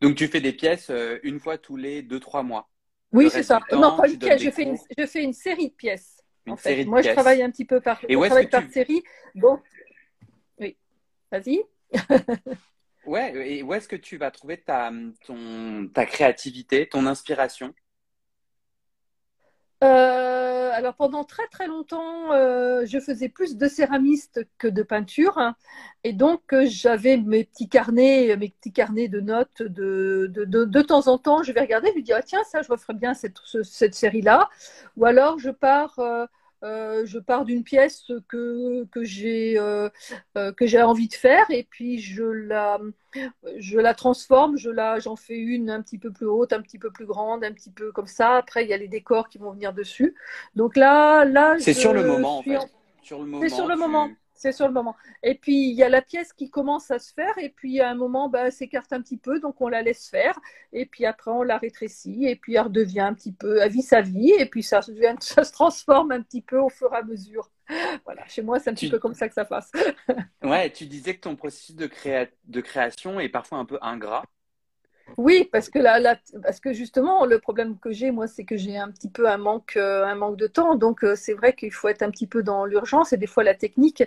Donc 0.00 0.16
tu 0.16 0.26
fais 0.28 0.40
des 0.40 0.52
pièces 0.52 0.90
euh, 0.90 1.18
une 1.22 1.38
fois 1.38 1.58
tous 1.58 1.76
les 1.76 2.02
deux 2.02 2.20
trois 2.20 2.42
mois. 2.42 2.68
Oui, 3.12 3.28
c'est 3.30 3.42
ça. 3.42 3.60
non, 3.72 3.96
pas 3.96 4.08
une 4.08 4.18
pièce. 4.18 4.42
Je 4.42 4.50
fais 4.50 4.62
une, 4.62 4.76
je 4.98 5.06
fais 5.06 5.22
une 5.22 5.32
série 5.32 5.68
de 5.68 5.74
pièces. 5.74 6.19
Une 6.46 6.52
en 6.52 6.56
fait. 6.56 6.70
série 6.70 6.84
de 6.84 6.90
Moi, 6.90 7.02
je 7.02 7.10
travaille 7.10 7.42
un 7.42 7.50
petit 7.50 7.64
peu 7.64 7.80
par, 7.80 8.00
Et 8.08 8.14
je 8.14 8.48
par 8.48 8.70
série. 8.70 9.02
Bon, 9.34 9.60
oui. 10.58 10.76
Vas-y. 11.30 11.62
ouais. 13.06 13.56
Et 13.56 13.62
où 13.62 13.74
est-ce 13.74 13.88
que 13.88 13.96
tu 13.96 14.16
vas 14.16 14.30
trouver 14.30 14.58
ta, 14.58 14.90
ton, 15.26 15.88
ta 15.92 16.06
créativité, 16.06 16.88
ton 16.88 17.06
inspiration? 17.06 17.74
Euh, 19.82 20.70
alors 20.74 20.94
pendant 20.94 21.24
très 21.24 21.46
très 21.48 21.66
longtemps, 21.66 22.32
euh, 22.32 22.84
je 22.86 23.00
faisais 23.00 23.30
plus 23.30 23.56
de 23.56 23.66
céramiste 23.66 24.46
que 24.58 24.68
de 24.68 24.82
peinture, 24.82 25.54
et 26.04 26.12
donc 26.12 26.52
euh, 26.52 26.66
j'avais 26.68 27.16
mes 27.16 27.44
petits 27.44 27.68
carnets, 27.68 28.36
mes 28.36 28.50
petits 28.50 28.72
carnets 28.72 29.08
de 29.08 29.20
notes. 29.20 29.62
De, 29.62 30.30
de, 30.30 30.82
temps 30.82 31.08
en 31.08 31.16
temps, 31.16 31.42
je 31.42 31.52
vais 31.52 31.60
regarder, 31.60 31.90
je 31.94 31.98
me 31.98 32.02
dis 32.02 32.12
ah, 32.12 32.22
tiens 32.22 32.44
ça, 32.44 32.60
je 32.62 32.70
referais 32.70 32.94
bien 32.94 33.14
cette, 33.14 33.38
cette 33.62 33.94
série-là, 33.94 34.50
ou 34.96 35.06
alors 35.06 35.38
je 35.38 35.50
pars 35.50 35.98
euh, 36.62 37.06
je 37.06 37.18
pars 37.18 37.44
d'une 37.44 37.64
pièce 37.64 38.10
que, 38.28 38.84
que 38.92 39.02
j'ai 39.02 39.58
euh, 39.58 39.88
euh, 40.36 40.52
que 40.52 40.66
j'ai 40.66 40.82
envie 40.82 41.08
de 41.08 41.14
faire 41.14 41.46
et 41.50 41.66
puis 41.68 41.98
je 42.00 42.22
la 42.22 42.78
je 43.56 43.78
la 43.78 43.94
transforme, 43.94 44.56
je 44.56 44.70
la 44.70 44.98
j'en 44.98 45.16
fais 45.16 45.38
une 45.38 45.70
un 45.70 45.80
petit 45.80 45.98
peu 45.98 46.12
plus 46.12 46.26
haute, 46.26 46.52
un 46.52 46.60
petit 46.60 46.78
peu 46.78 46.90
plus 46.90 47.06
grande, 47.06 47.44
un 47.44 47.52
petit 47.52 47.70
peu 47.70 47.92
comme 47.92 48.06
ça. 48.06 48.36
Après 48.36 48.64
il 48.64 48.68
y 48.68 48.74
a 48.74 48.76
les 48.76 48.88
décors 48.88 49.28
qui 49.28 49.38
vont 49.38 49.52
venir 49.52 49.72
dessus. 49.72 50.14
Donc 50.54 50.76
là 50.76 51.24
là 51.24 51.56
c'est 51.58 51.72
sur 51.72 51.92
le 51.92 52.04
moment 52.04 52.38
en 52.38 52.42
fait. 52.42 52.58
Sur 53.02 53.20
le 53.20 53.26
moment. 53.26 53.42
C'est 53.42 53.54
sur 53.54 53.66
le 53.66 53.76
moment 53.76 54.10
c'est 54.40 54.52
sur 54.52 54.66
le 54.66 54.72
moment. 54.72 54.96
Et 55.22 55.34
puis, 55.34 55.68
il 55.68 55.74
y 55.74 55.82
a 55.82 55.90
la 55.90 56.00
pièce 56.00 56.32
qui 56.32 56.50
commence 56.50 56.90
à 56.90 56.98
se 56.98 57.12
faire, 57.12 57.36
et 57.36 57.50
puis 57.50 57.80
à 57.80 57.90
un 57.90 57.94
moment, 57.94 58.30
bah, 58.30 58.46
elle 58.46 58.52
s'écarte 58.52 58.90
un 58.94 59.02
petit 59.02 59.18
peu, 59.18 59.38
donc 59.38 59.60
on 59.60 59.68
la 59.68 59.82
laisse 59.82 60.08
faire, 60.08 60.38
et 60.72 60.86
puis 60.86 61.04
après, 61.04 61.30
on 61.30 61.42
la 61.42 61.58
rétrécit, 61.58 62.24
et 62.24 62.36
puis 62.36 62.54
elle 62.54 62.62
redevient 62.62 63.00
un 63.00 63.12
petit 63.12 63.32
peu, 63.32 63.58
elle 63.58 63.70
vit 63.70 63.82
sa 63.82 64.00
vie, 64.00 64.32
et 64.38 64.46
puis 64.46 64.62
ça, 64.62 64.80
ça 65.20 65.44
se 65.44 65.52
transforme 65.52 66.12
un 66.12 66.22
petit 66.22 66.40
peu 66.40 66.58
au 66.58 66.70
fur 66.70 66.90
et 66.94 66.96
à 66.96 67.02
mesure. 67.02 67.50
Voilà, 68.04 68.26
chez 68.26 68.42
moi, 68.42 68.58
c'est 68.58 68.70
un 68.70 68.74
petit 68.74 68.88
peu 68.88 68.98
comme 68.98 69.14
ça 69.14 69.28
que 69.28 69.34
ça 69.34 69.44
passe. 69.44 69.70
ouais, 70.42 70.72
tu 70.72 70.86
disais 70.86 71.14
que 71.14 71.20
ton 71.20 71.36
processus 71.36 71.76
de, 71.76 71.88
de 72.44 72.60
création 72.60 73.20
est 73.20 73.28
parfois 73.28 73.58
un 73.58 73.64
peu 73.64 73.78
ingrat. 73.80 74.24
Oui, 75.16 75.48
parce 75.50 75.68
que 75.68 75.78
là, 75.78 76.16
parce 76.42 76.60
que 76.60 76.72
justement, 76.72 77.24
le 77.26 77.38
problème 77.38 77.78
que 77.78 77.90
j'ai, 77.90 78.10
moi, 78.10 78.26
c'est 78.26 78.44
que 78.44 78.56
j'ai 78.56 78.76
un 78.78 78.90
petit 78.90 79.08
peu 79.08 79.28
un 79.28 79.36
manque, 79.36 79.76
euh, 79.76 80.04
un 80.04 80.14
manque 80.14 80.36
de 80.36 80.46
temps. 80.46 80.76
Donc, 80.76 81.04
euh, 81.04 81.14
c'est 81.16 81.34
vrai 81.34 81.54
qu'il 81.54 81.72
faut 81.72 81.88
être 81.88 82.02
un 82.02 82.10
petit 82.10 82.26
peu 82.26 82.42
dans 82.42 82.64
l'urgence 82.64 83.12
et 83.12 83.16
des 83.16 83.26
fois 83.26 83.44
la 83.44 83.54
technique, 83.54 84.00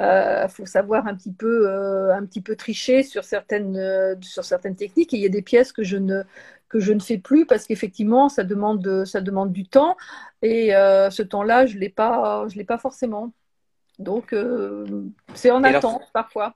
il 0.00 0.04
euh, 0.04 0.48
faut 0.48 0.66
savoir 0.66 1.06
un 1.06 1.14
petit 1.14 1.32
peu, 1.32 1.68
un 2.12 2.24
petit 2.24 2.40
peu 2.40 2.56
tricher 2.56 3.02
sur 3.02 3.24
certaines, 3.24 4.16
sur 4.22 4.44
certaines 4.44 4.76
techniques. 4.76 5.12
Et 5.14 5.16
il 5.16 5.22
y 5.22 5.26
a 5.26 5.30
des 5.30 5.42
pièces 5.42 5.72
que 5.72 5.82
je 5.82 5.96
ne 5.96 6.22
que 6.68 6.80
je 6.80 6.92
ne 6.92 6.98
fais 6.98 7.18
plus 7.18 7.46
parce 7.46 7.66
qu'effectivement, 7.66 8.28
ça 8.28 8.42
demande, 8.42 9.04
ça 9.04 9.20
demande 9.20 9.52
du 9.52 9.64
temps 9.66 9.96
et 10.42 10.70
ce 10.70 11.22
temps-là, 11.22 11.66
je 11.66 11.78
l'ai 11.78 11.88
pas, 11.88 12.46
je 12.48 12.56
l'ai 12.56 12.64
pas 12.64 12.78
forcément. 12.78 13.32
Donc, 13.98 14.34
c'est 15.34 15.50
en 15.50 15.62
attente 15.62 16.02
parfois. 16.12 16.54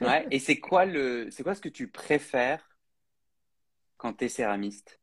Ouais. 0.00 0.26
Et 0.30 0.38
c'est 0.38 0.58
quoi 0.60 0.84
le, 0.84 1.28
c'est 1.30 1.42
quoi 1.42 1.54
ce 1.54 1.60
que 1.60 1.68
tu 1.68 1.88
préfères 1.88 2.69
quand 4.00 4.14
tu 4.14 4.24
es 4.24 4.28
céramiste 4.28 4.98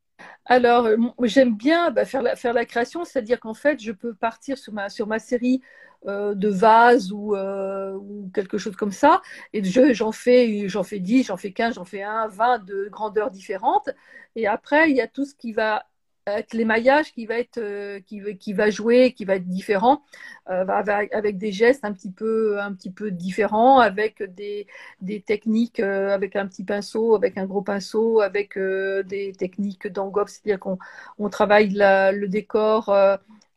alors, 0.46 0.86
euh, 0.88 0.98
j'aime 1.24 1.56
bien 1.56 1.92
bah, 1.92 2.04
faire, 2.04 2.24
la, 2.24 2.36
faire 2.36 2.54
la 2.54 2.66
création, 2.66 3.04
c'est-à-dire 3.04 3.40
qu'en 3.40 3.54
fait, 3.54 3.80
je 3.80 3.92
peux 3.92 4.16
partir 4.16 4.58
sur 4.58 4.74
ma, 4.74 4.90
sur 4.90 5.06
ma 5.06 5.20
série 5.20 5.62
euh, 6.08 6.34
de 6.34 6.50
vases 6.50 7.12
ou, 7.12 7.36
euh, 7.36 7.94
ou, 7.94 8.32
quelque 8.34 8.58
chose 8.58 8.76
comme 8.76 8.92
ça, 8.92 9.22
et 9.54 9.64
j'en 9.64 10.12
fais, 10.12 10.68
fais 10.84 11.00
10, 11.00 11.26
j'en 11.26 11.38
fais 11.38 11.52
15, 11.52 11.76
j'en 11.76 11.86
fais 11.86 12.02
1, 12.02 12.28
20 12.30 12.60
de 12.66 12.88
grandeurs 12.90 13.30
différentes, 13.30 13.90
et 14.36 14.48
après, 14.48 14.90
il 14.90 14.98
y 14.98 15.02
a 15.02 15.08
tout 15.08 15.26
ce 15.26 15.36
qui 15.36 15.54
va 15.54 15.86
avec 16.28 16.54
l'émaillage 16.54 17.14
qui 17.14 17.26
va 17.26 17.36
être 17.40 17.58
euh, 17.58 18.00
qui, 18.02 18.22
qui, 18.38 18.54
va 18.54 18.70
jouer, 18.70 19.14
qui 19.14 19.26
va 19.26 19.36
être 19.36 19.48
différent, 19.48 20.04
euh, 20.50 20.66
avec, 20.68 21.14
avec, 21.14 21.38
des 21.38 21.52
gestes 21.52 21.86
un 21.86 21.94
petit 21.94 22.12
peu 22.12 22.60
un 22.60 22.74
petit 22.74 22.92
peu 22.92 23.12
différents, 23.12 23.80
avec 23.80 24.22
des, 24.24 24.68
des 25.02 25.22
techniques 25.22 25.80
euh, 25.80 26.14
avec 26.14 26.36
un 26.36 26.48
petit 26.48 26.64
pinceau, 26.64 27.16
avec 27.16 27.38
un 27.38 27.46
gros 27.46 27.62
pinceau, 27.62 28.22
avec 28.22 28.58
des 28.58 29.34
techniques 29.38 29.88
d'engobe, 29.88 30.28
c'est-à-dire 30.28 30.60
qu'on 30.60 30.78
on 31.20 31.30
travaille 31.30 31.70
la, 31.70 32.12
le 32.12 32.28
décor 32.28 32.94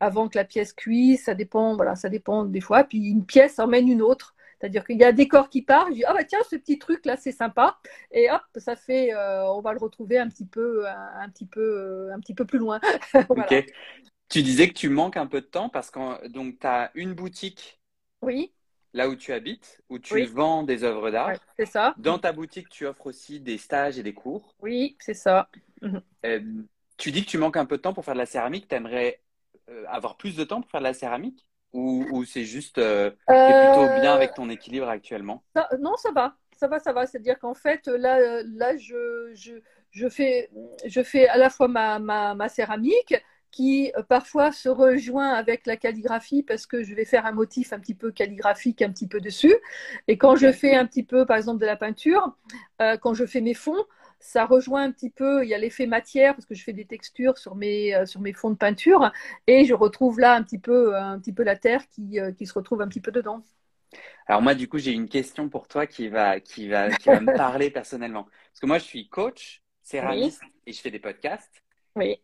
avant 0.00 0.28
que 0.28 0.38
la 0.38 0.44
pièce 0.44 0.72
cuise, 0.72 1.24
ça 1.24 1.34
dépend 1.34 1.76
voilà, 1.76 1.96
ça 1.96 2.08
dépend 2.08 2.44
des 2.44 2.60
fois, 2.60 2.84
puis 2.84 3.10
une 3.10 3.24
pièce 3.24 3.58
emmène 3.58 3.88
une 3.88 4.02
autre. 4.02 4.34
C'est-à-dire 4.60 4.84
qu'il 4.84 4.98
y 4.98 5.04
a 5.04 5.08
un 5.08 5.12
décor 5.12 5.48
qui 5.48 5.62
part, 5.62 5.86
je 5.88 5.94
dis 5.94 6.04
ah 6.04 6.12
bah 6.12 6.24
tiens 6.24 6.40
ce 6.48 6.56
petit 6.56 6.78
truc 6.78 7.06
là 7.06 7.16
c'est 7.16 7.32
sympa 7.32 7.78
et 8.10 8.30
hop 8.30 8.42
ça 8.56 8.76
fait 8.76 9.14
euh, 9.14 9.46
on 9.46 9.62
va 9.62 9.72
le 9.72 9.78
retrouver 9.78 10.18
un 10.18 10.28
petit 10.28 10.44
peu 10.44 10.86
un, 10.86 11.28
petit 11.30 11.46
peu 11.46 11.60
euh, 11.60 12.14
un 12.14 12.20
petit 12.20 12.34
peu 12.34 12.44
plus 12.44 12.58
loin. 12.58 12.78
Ok. 13.30 13.54
Tu 14.28 14.42
disais 14.42 14.68
que 14.68 14.74
tu 14.74 14.88
manques 14.90 15.16
un 15.16 15.26
peu 15.26 15.40
de 15.40 15.46
temps 15.46 15.68
parce 15.68 15.90
que 15.90 16.28
donc 16.28 16.60
tu 16.60 16.66
as 16.66 16.90
une 16.94 17.14
boutique. 17.14 17.80
Oui. 18.22 18.52
Là 18.92 19.08
où 19.08 19.16
tu 19.16 19.32
habites, 19.32 19.80
où 19.88 19.98
tu 19.98 20.24
vends 20.26 20.62
des 20.62 20.84
œuvres 20.84 21.10
d'art. 21.10 21.32
c'est 21.56 21.66
ça. 21.66 21.94
Dans 21.96 22.18
ta 22.18 22.32
boutique, 22.32 22.68
tu 22.68 22.86
offres 22.86 23.06
aussi 23.06 23.40
des 23.40 23.56
stages 23.56 23.98
et 23.98 24.02
des 24.02 24.14
cours. 24.14 24.54
Oui, 24.60 24.96
c'est 25.00 25.14
ça. 25.14 25.48
Mhm. 25.80 26.02
Euh, 26.26 26.40
tu 26.96 27.12
dis 27.12 27.24
que 27.24 27.30
tu 27.30 27.38
manques 27.38 27.56
un 27.56 27.66
peu 27.66 27.76
de 27.76 27.82
temps 27.82 27.94
pour 27.94 28.04
faire 28.04 28.14
de 28.14 28.18
la 28.18 28.26
céramique. 28.26 28.68
Tu 28.68 28.74
aimerais 28.74 29.20
avoir 29.86 30.16
plus 30.16 30.36
de 30.36 30.44
temps 30.44 30.60
pour 30.60 30.70
faire 30.70 30.80
de 30.80 30.86
la 30.86 30.94
céramique? 30.94 31.46
Ou, 31.72 32.24
c'est 32.24 32.44
juste 32.44 32.78
euh, 32.78 33.10
plutôt 33.10 33.89
bien 34.00 34.14
avec 34.14 34.34
ton 34.34 34.48
équilibre 34.48 34.88
actuellement 34.88 35.42
Non, 35.78 35.96
ça 35.96 36.10
va. 36.12 36.36
Ça 36.56 36.68
va, 36.68 36.78
ça 36.78 36.92
va. 36.92 37.06
C'est-à-dire 37.06 37.38
qu'en 37.38 37.54
fait, 37.54 37.86
là, 37.86 38.42
là 38.44 38.76
je, 38.76 39.30
je, 39.34 39.52
je, 39.90 40.08
fais, 40.08 40.50
je 40.84 41.02
fais 41.02 41.28
à 41.28 41.38
la 41.38 41.50
fois 41.50 41.68
ma, 41.68 41.98
ma, 41.98 42.34
ma 42.34 42.48
céramique 42.48 43.14
qui 43.50 43.92
euh, 43.96 44.02
parfois 44.02 44.52
se 44.52 44.68
rejoint 44.68 45.30
avec 45.32 45.66
la 45.66 45.76
calligraphie 45.76 46.42
parce 46.42 46.66
que 46.66 46.82
je 46.84 46.94
vais 46.94 47.04
faire 47.04 47.26
un 47.26 47.32
motif 47.32 47.72
un 47.72 47.80
petit 47.80 47.94
peu 47.94 48.12
calligraphique 48.12 48.82
un 48.82 48.90
petit 48.90 49.08
peu 49.08 49.20
dessus. 49.20 49.54
Et 50.08 50.18
quand 50.18 50.36
je 50.36 50.52
fais 50.52 50.74
un 50.74 50.86
petit 50.86 51.02
peu, 51.02 51.26
par 51.26 51.36
exemple, 51.36 51.60
de 51.60 51.66
la 51.66 51.76
peinture, 51.76 52.36
euh, 52.80 52.96
quand 52.96 53.14
je 53.14 53.26
fais 53.26 53.40
mes 53.40 53.54
fonds, 53.54 53.84
ça 54.20 54.44
rejoint 54.44 54.82
un 54.84 54.92
petit 54.92 55.10
peu, 55.10 55.42
il 55.44 55.48
y 55.48 55.54
a 55.54 55.58
l'effet 55.58 55.86
matière 55.86 56.34
parce 56.34 56.46
que 56.46 56.54
je 56.54 56.62
fais 56.62 56.72
des 56.74 56.84
textures 56.84 57.38
sur 57.38 57.56
mes, 57.56 57.94
euh, 57.94 58.06
sur 58.06 58.20
mes 58.20 58.32
fonds 58.34 58.50
de 58.50 58.56
peinture 58.56 59.10
et 59.46 59.64
je 59.64 59.74
retrouve 59.74 60.20
là 60.20 60.34
un 60.34 60.42
petit 60.42 60.58
peu, 60.58 60.96
un 60.96 61.18
petit 61.18 61.32
peu 61.32 61.42
la 61.42 61.56
terre 61.56 61.88
qui, 61.88 62.20
euh, 62.20 62.32
qui 62.32 62.46
se 62.46 62.52
retrouve 62.54 62.82
un 62.82 62.88
petit 62.88 63.00
peu 63.00 63.10
dedans. 63.12 63.42
Alors 64.26 64.42
moi, 64.42 64.54
du 64.54 64.68
coup, 64.68 64.78
j'ai 64.78 64.92
une 64.92 65.08
question 65.08 65.48
pour 65.48 65.66
toi 65.66 65.86
qui 65.86 66.08
va, 66.08 66.40
qui 66.40 66.68
va, 66.68 66.90
qui 66.90 67.08
va 67.08 67.20
me 67.20 67.36
parler 67.36 67.70
personnellement. 67.70 68.24
Parce 68.24 68.60
que 68.60 68.66
moi, 68.66 68.78
je 68.78 68.84
suis 68.84 69.08
coach, 69.08 69.62
céramiste 69.82 70.42
et 70.66 70.72
je 70.72 70.80
fais 70.80 70.90
des 70.90 70.98
podcasts. 70.98 71.64
Oui. 71.96 72.22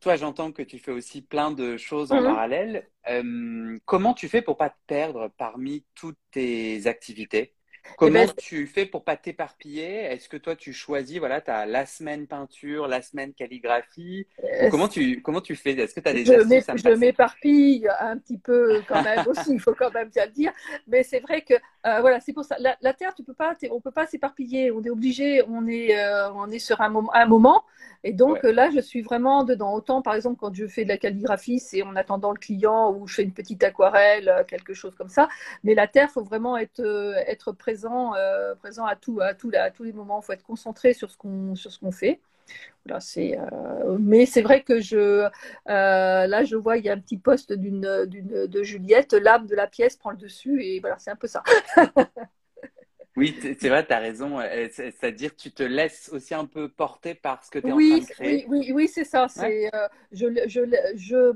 Toi, 0.00 0.16
j'entends 0.16 0.52
que 0.52 0.62
tu 0.62 0.78
fais 0.78 0.90
aussi 0.90 1.22
plein 1.22 1.50
de 1.50 1.76
choses 1.76 2.12
en 2.12 2.20
mhm. 2.20 2.24
parallèle. 2.24 2.90
Euh, 3.08 3.78
comment 3.84 4.14
tu 4.14 4.28
fais 4.28 4.42
pour 4.42 4.56
pas 4.56 4.70
te 4.70 4.78
perdre 4.86 5.32
parmi 5.38 5.84
toutes 5.94 6.18
tes 6.30 6.86
activités? 6.86 7.54
Eh 7.92 7.94
Comment 7.96 8.26
ben, 8.26 8.32
tu 8.36 8.66
fais 8.66 8.86
pour 8.86 9.04
pas 9.04 9.16
t'éparpiller? 9.16 10.04
Est-ce 10.04 10.28
que 10.28 10.36
toi 10.36 10.56
tu 10.56 10.72
choisis, 10.72 11.18
voilà, 11.18 11.40
tu 11.40 11.50
as 11.50 11.66
la 11.66 11.86
semaine 11.86 12.26
peinture, 12.26 12.86
la 12.88 13.02
semaine 13.02 13.32
calligraphie? 13.32 14.26
Euh, 14.44 14.68
comment, 14.70 14.88
tu, 14.88 15.22
comment 15.22 15.40
tu 15.40 15.56
fais? 15.56 15.72
Est-ce 15.72 15.94
que 15.94 16.00
tu 16.00 16.08
as 16.08 16.12
des 16.12 16.24
Je, 16.24 16.32
je 16.32 16.94
m'éparpille 16.94 17.88
un 18.00 18.18
petit 18.18 18.38
peu 18.38 18.82
quand 18.88 19.02
même 19.02 19.24
aussi, 19.26 19.52
il 19.52 19.60
faut 19.60 19.74
quand 19.74 19.92
même 19.92 20.08
bien 20.08 20.26
le 20.26 20.32
dire. 20.32 20.52
Mais 20.86 21.02
c'est 21.02 21.20
vrai 21.20 21.42
que, 21.42 21.54
euh, 21.54 22.00
voilà, 22.00 22.20
c'est 22.20 22.32
pour 22.32 22.44
ça. 22.44 22.56
La, 22.58 22.92
Terre, 22.92 23.14
tu 23.14 23.22
peux 23.22 23.34
pas, 23.34 23.54
on 23.70 23.80
peut 23.80 23.90
pas 23.90 24.06
s'éparpiller. 24.06 24.70
On 24.70 24.82
est 24.82 24.90
obligé, 24.90 25.42
on 25.48 25.66
est, 25.66 25.98
euh, 25.98 26.30
on 26.32 26.50
est 26.50 26.58
sur 26.58 26.80
un, 26.80 26.88
moment, 26.88 27.14
un 27.14 27.26
moment. 27.26 27.64
Et 28.04 28.12
donc 28.12 28.42
là, 28.42 28.70
je 28.70 28.80
suis 28.80 29.02
vraiment 29.02 29.44
dedans. 29.44 29.72
Autant, 29.74 30.02
par 30.02 30.14
exemple, 30.14 30.38
quand 30.38 30.54
je 30.54 30.66
fais 30.66 30.84
de 30.84 30.88
la 30.88 30.98
calligraphie, 30.98 31.58
c'est 31.58 31.82
en 31.82 31.96
attendant 31.96 32.30
le 32.30 32.38
client 32.38 32.92
ou 32.92 33.06
je 33.06 33.14
fais 33.14 33.22
une 33.22 33.32
petite 33.32 33.64
aquarelle, 33.64 34.44
quelque 34.48 34.74
chose 34.74 34.94
comme 34.94 35.08
ça. 35.08 35.28
Mais 35.64 35.74
la 35.74 35.88
Terre, 35.88 36.10
faut 36.10 36.22
vraiment 36.22 36.56
être, 36.56 36.80
être 37.26 37.52
présent 37.52 37.75
présent, 37.76 38.14
euh, 38.14 38.54
présent 38.54 38.86
à, 38.86 38.96
tout, 38.96 39.20
à, 39.20 39.34
tout, 39.34 39.50
à 39.54 39.70
tous 39.70 39.84
les 39.84 39.92
moments. 39.92 40.20
Il 40.22 40.24
faut 40.24 40.32
être 40.32 40.42
concentré 40.42 40.94
sur 40.94 41.10
ce 41.10 41.18
qu'on 41.18 41.92
fait. 41.92 42.20
Voilà, 42.84 43.00
c'est, 43.00 43.36
euh, 43.38 43.98
mais 44.00 44.24
c'est 44.24 44.40
vrai 44.40 44.62
que 44.62 44.80
je, 44.80 44.96
euh, 44.96 45.28
là, 45.66 46.44
je 46.44 46.56
vois, 46.56 46.78
il 46.78 46.84
y 46.84 46.88
a 46.88 46.92
un 46.92 47.00
petit 47.00 47.18
poste 47.18 47.52
d'une, 47.52 47.80
de 47.80 48.62
Juliette, 48.62 49.12
l'âme 49.12 49.46
de 49.46 49.54
la 49.54 49.66
pièce 49.66 49.96
prend 49.96 50.10
le 50.10 50.16
dessus, 50.16 50.62
et 50.62 50.80
voilà, 50.80 50.96
c'est 50.98 51.10
un 51.10 51.16
peu 51.16 51.26
ça. 51.26 51.42
oui, 53.16 53.36
c'est 53.42 53.68
vrai, 53.68 53.84
tu 53.84 53.92
as 53.92 53.98
raison. 53.98 54.38
C'est-à-dire 54.70 55.32
que 55.32 55.42
tu 55.42 55.50
te 55.50 55.64
laisses 55.64 56.08
aussi 56.12 56.34
un 56.34 56.46
peu 56.46 56.68
porter 56.68 57.14
par 57.14 57.44
ce 57.44 57.50
que 57.50 57.58
tu 57.58 57.66
es 57.66 57.72
en 57.72 57.76
train 57.76 57.98
de 57.98 58.04
créer. 58.04 58.46
Oui, 58.48 58.58
oui, 58.60 58.72
oui 58.72 58.88
c'est 58.88 59.04
ça. 59.04 59.26
C'est, 59.28 59.70
je, 60.12 60.26
je, 60.46 60.60
je 60.94 61.32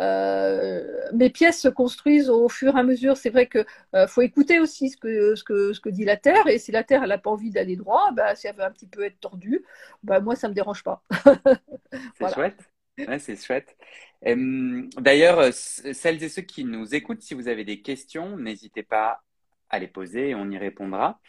euh, 0.00 1.10
mes 1.12 1.30
pièces 1.30 1.60
se 1.60 1.68
construisent 1.68 2.30
au 2.30 2.48
fur 2.48 2.76
et 2.76 2.80
à 2.80 2.82
mesure. 2.82 3.16
C'est 3.16 3.30
vrai 3.30 3.48
qu'il 3.48 3.66
euh, 3.94 4.06
faut 4.06 4.22
écouter 4.22 4.58
aussi 4.58 4.88
ce 4.88 4.96
que, 4.96 5.34
ce, 5.34 5.44
que, 5.44 5.72
ce 5.72 5.80
que 5.80 5.90
dit 5.90 6.04
la 6.04 6.16
Terre. 6.16 6.46
Et 6.46 6.58
si 6.58 6.72
la 6.72 6.84
Terre 6.84 7.06
n'a 7.06 7.18
pas 7.18 7.30
envie 7.30 7.50
d'aller 7.50 7.76
droit, 7.76 8.10
bah, 8.12 8.34
si 8.34 8.46
elle 8.46 8.56
veut 8.56 8.64
un 8.64 8.70
petit 8.70 8.86
peu 8.86 9.04
être 9.04 9.20
tordue, 9.20 9.64
bah, 10.02 10.20
moi, 10.20 10.36
ça 10.36 10.48
ne 10.48 10.52
me 10.52 10.54
dérange 10.54 10.82
pas. 10.82 11.02
c'est 12.18 12.34
chouette. 12.34 12.72
c'est 13.18 13.44
chouette. 13.44 13.76
D'ailleurs, 14.22 15.38
euh, 15.38 15.50
celles 15.52 16.22
et 16.22 16.28
ceux 16.28 16.42
qui 16.42 16.64
nous 16.64 16.94
écoutent, 16.94 17.22
si 17.22 17.34
vous 17.34 17.48
avez 17.48 17.64
des 17.64 17.82
questions, 17.82 18.36
n'hésitez 18.36 18.82
pas 18.82 19.22
à 19.68 19.78
les 19.78 19.88
poser 19.88 20.30
et 20.30 20.34
on 20.34 20.50
y 20.50 20.58
répondra. 20.58 21.20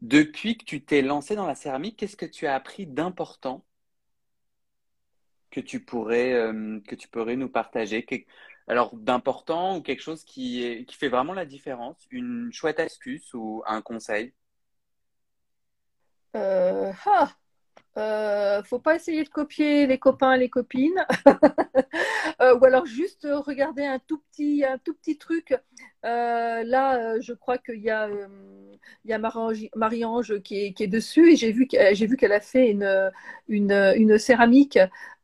Depuis 0.00 0.56
que 0.56 0.64
tu 0.64 0.84
t'es 0.84 1.02
lancé 1.02 1.36
dans 1.36 1.46
la 1.46 1.54
céramique, 1.54 1.98
qu'est-ce 1.98 2.16
que 2.16 2.26
tu 2.26 2.46
as 2.46 2.54
appris 2.54 2.86
d'important 2.86 3.64
que 5.54 5.60
tu 5.60 5.80
pourrais, 5.80 6.32
euh, 6.34 6.80
que 6.86 6.96
tu 6.96 7.08
pourrais 7.08 7.36
nous 7.36 7.48
partager 7.48 8.04
Alors, 8.66 8.94
d'important 8.96 9.76
ou 9.76 9.82
quelque 9.82 10.02
chose 10.02 10.24
qui, 10.24 10.84
qui 10.86 10.96
fait 10.96 11.08
vraiment 11.08 11.32
la 11.32 11.46
différence 11.46 11.96
Une 12.10 12.50
chouette 12.52 12.80
astuce 12.80 13.32
ou 13.34 13.62
un 13.66 13.80
conseil? 13.80 14.32
Euh, 16.36 16.92
ah, 17.06 17.30
euh, 17.96 18.62
faut 18.64 18.80
pas 18.80 18.96
essayer 18.96 19.22
de 19.22 19.28
copier 19.28 19.86
les 19.86 19.98
copains, 19.98 20.36
les 20.36 20.48
copines, 20.48 21.06
euh, 22.40 22.58
ou 22.58 22.64
alors 22.64 22.86
juste 22.86 23.28
regarder 23.30 23.84
un 23.84 24.00
tout 24.00 24.20
petit, 24.32 24.64
un 24.64 24.78
tout 24.78 24.94
petit 24.94 25.16
truc. 25.16 25.54
là, 26.02 27.20
je 27.20 27.32
crois 27.32 27.58
qu'il 27.58 27.80
y 27.80 27.90
a, 27.90 28.08
il 29.04 29.10
y 29.10 29.12
a 29.12 29.18
Marie-Ange 29.18 30.40
qui 30.42 30.74
est, 30.78 30.86
dessus 30.88 31.32
et 31.32 31.36
j'ai 31.36 31.52
vu, 31.52 31.68
j'ai 31.92 32.06
vu 32.06 32.16
qu'elle 32.16 32.32
a 32.32 32.40
fait 32.40 32.70
une, 32.70 33.12
une, 33.48 33.72
une 33.96 34.18
céramique 34.18 34.78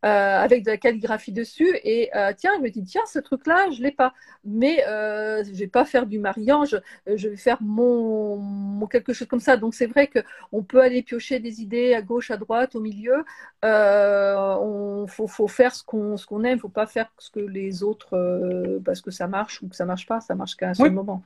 euh, 0.04 0.38
avec 0.38 0.64
de 0.64 0.70
la 0.70 0.76
calligraphie 0.76 1.32
dessus. 1.32 1.78
Et 1.84 2.10
euh, 2.16 2.32
tiens, 2.36 2.52
je 2.56 2.62
me 2.62 2.70
dis, 2.70 2.82
tiens, 2.84 3.02
ce 3.06 3.18
truc-là, 3.18 3.70
je 3.70 3.82
l'ai 3.82 3.92
pas. 3.92 4.14
Mais 4.44 4.84
euh, 4.88 5.44
je 5.44 5.52
vais 5.52 5.66
pas 5.66 5.84
faire 5.84 6.06
du 6.06 6.18
mariage, 6.18 6.80
je 7.06 7.28
vais 7.28 7.36
faire 7.36 7.58
mon, 7.60 8.36
mon 8.36 8.86
quelque 8.86 9.12
chose 9.12 9.28
comme 9.28 9.40
ça. 9.40 9.56
Donc 9.56 9.74
c'est 9.74 9.86
vrai 9.86 10.06
que 10.06 10.20
on 10.52 10.62
peut 10.62 10.80
aller 10.80 11.02
piocher 11.02 11.40
des 11.40 11.60
idées 11.60 11.94
à 11.94 12.02
gauche, 12.02 12.30
à 12.30 12.36
droite, 12.36 12.74
au 12.74 12.80
milieu. 12.80 13.24
Euh, 13.64 14.56
on 14.60 15.06
faut, 15.06 15.26
faut 15.26 15.48
faire 15.48 15.74
ce 15.74 15.84
qu'on 15.84 16.16
ce 16.16 16.26
qu'on 16.26 16.44
aime, 16.44 16.58
faut 16.58 16.68
pas 16.68 16.86
faire 16.86 17.12
ce 17.18 17.30
que 17.30 17.40
les 17.40 17.82
autres 17.82 18.80
parce 18.84 19.00
que 19.00 19.10
ça 19.10 19.26
marche 19.26 19.62
ou 19.62 19.68
que 19.68 19.76
ça 19.76 19.84
marche 19.84 20.06
pas. 20.06 20.20
Ça 20.20 20.34
marche 20.34 20.56
qu'à 20.56 20.70
un 20.70 20.74
seul 20.74 20.92
moment. 20.92 21.22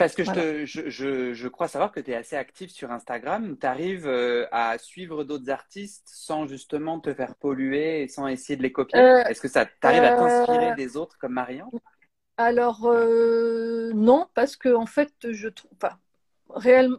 Parce 0.00 0.14
que 0.14 0.24
je, 0.24 0.64
je, 0.64 1.34
je, 1.34 1.48
crois 1.48 1.68
savoir 1.68 1.92
que 1.92 2.00
tu 2.00 2.10
es 2.10 2.14
assez 2.14 2.34
actif 2.34 2.70
sur 2.70 2.90
Instagram. 2.90 3.58
Tu 3.60 3.66
arrives 3.66 4.06
euh, 4.06 4.46
à 4.50 4.78
suivre 4.78 5.24
d'autres 5.24 5.50
artistes 5.50 6.08
sans 6.10 6.46
justement 6.46 7.00
te 7.00 7.12
faire 7.12 7.34
polluer 7.34 8.02
et 8.02 8.08
sans 8.08 8.26
essayer 8.26 8.56
de 8.56 8.62
les 8.62 8.72
copier? 8.72 8.98
Euh, 8.98 9.22
Est-ce 9.24 9.42
que 9.42 9.48
ça 9.48 9.66
t'arrive 9.66 10.04
à 10.04 10.12
t'inspirer 10.12 10.70
euh, 10.70 10.74
des 10.74 10.96
autres 10.96 11.18
comme 11.18 11.34
Marianne? 11.34 11.68
Alors, 12.38 12.90
non, 13.94 14.26
parce 14.32 14.56
que 14.56 14.74
en 14.74 14.86
fait, 14.86 15.12
je 15.30 15.48
trouve. 15.48 15.70
Enfin, 15.76 15.98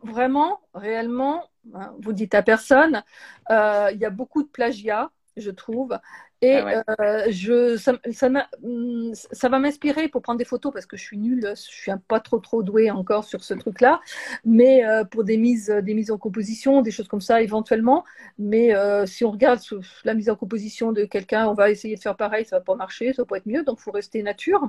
vraiment, 0.03 0.61
réellement, 0.75 1.49
hein, 1.73 1.95
vous 1.97 2.13
dites 2.13 2.35
à 2.35 2.43
personne, 2.43 3.01
il 3.49 3.97
y 3.97 4.05
a 4.05 4.11
beaucoup 4.11 4.43
de 4.43 4.47
plagiat, 4.47 5.09
je 5.37 5.49
trouve. 5.49 5.97
Et 6.43 6.57
ah 6.57 6.83
euh, 6.99 7.25
je, 7.29 7.77
ça, 7.77 7.93
ça, 8.11 8.29
hmm, 8.63 9.11
ça 9.13 9.47
va 9.47 9.59
m'inspirer 9.59 10.07
pour 10.07 10.23
prendre 10.23 10.39
des 10.39 10.45
photos 10.45 10.73
parce 10.73 10.87
que 10.87 10.97
je 10.97 11.03
suis 11.03 11.17
nulle, 11.17 11.53
je 11.55 11.61
suis 11.61 11.91
pas 12.07 12.19
trop 12.19 12.39
trop 12.39 12.63
douée 12.63 12.89
encore 12.89 13.25
sur 13.25 13.43
ce 13.43 13.53
truc-là, 13.53 14.01
mais 14.43 14.83
euh, 14.83 15.03
pour 15.03 15.23
des 15.23 15.37
mises, 15.37 15.69
des 15.69 15.93
mises 15.93 16.09
en 16.09 16.17
composition, 16.17 16.81
des 16.81 16.89
choses 16.89 17.07
comme 17.07 17.21
ça 17.21 17.43
éventuellement. 17.43 18.03
Mais 18.39 18.73
euh, 18.73 19.05
si 19.05 19.23
on 19.23 19.29
regarde 19.29 19.59
la 20.03 20.15
mise 20.15 20.31
en 20.31 20.35
composition 20.35 20.91
de 20.91 21.05
quelqu'un, 21.05 21.47
on 21.47 21.53
va 21.53 21.69
essayer 21.69 21.95
de 21.95 22.01
faire 22.01 22.15
pareil, 22.15 22.43
ça 22.45 22.57
va 22.57 22.63
pas 22.63 22.75
marcher, 22.75 23.13
ça 23.13 23.21
va 23.21 23.27
pas 23.27 23.37
être 23.37 23.45
mieux, 23.45 23.63
donc 23.63 23.79
faut 23.79 23.91
rester 23.91 24.23
nature, 24.23 24.67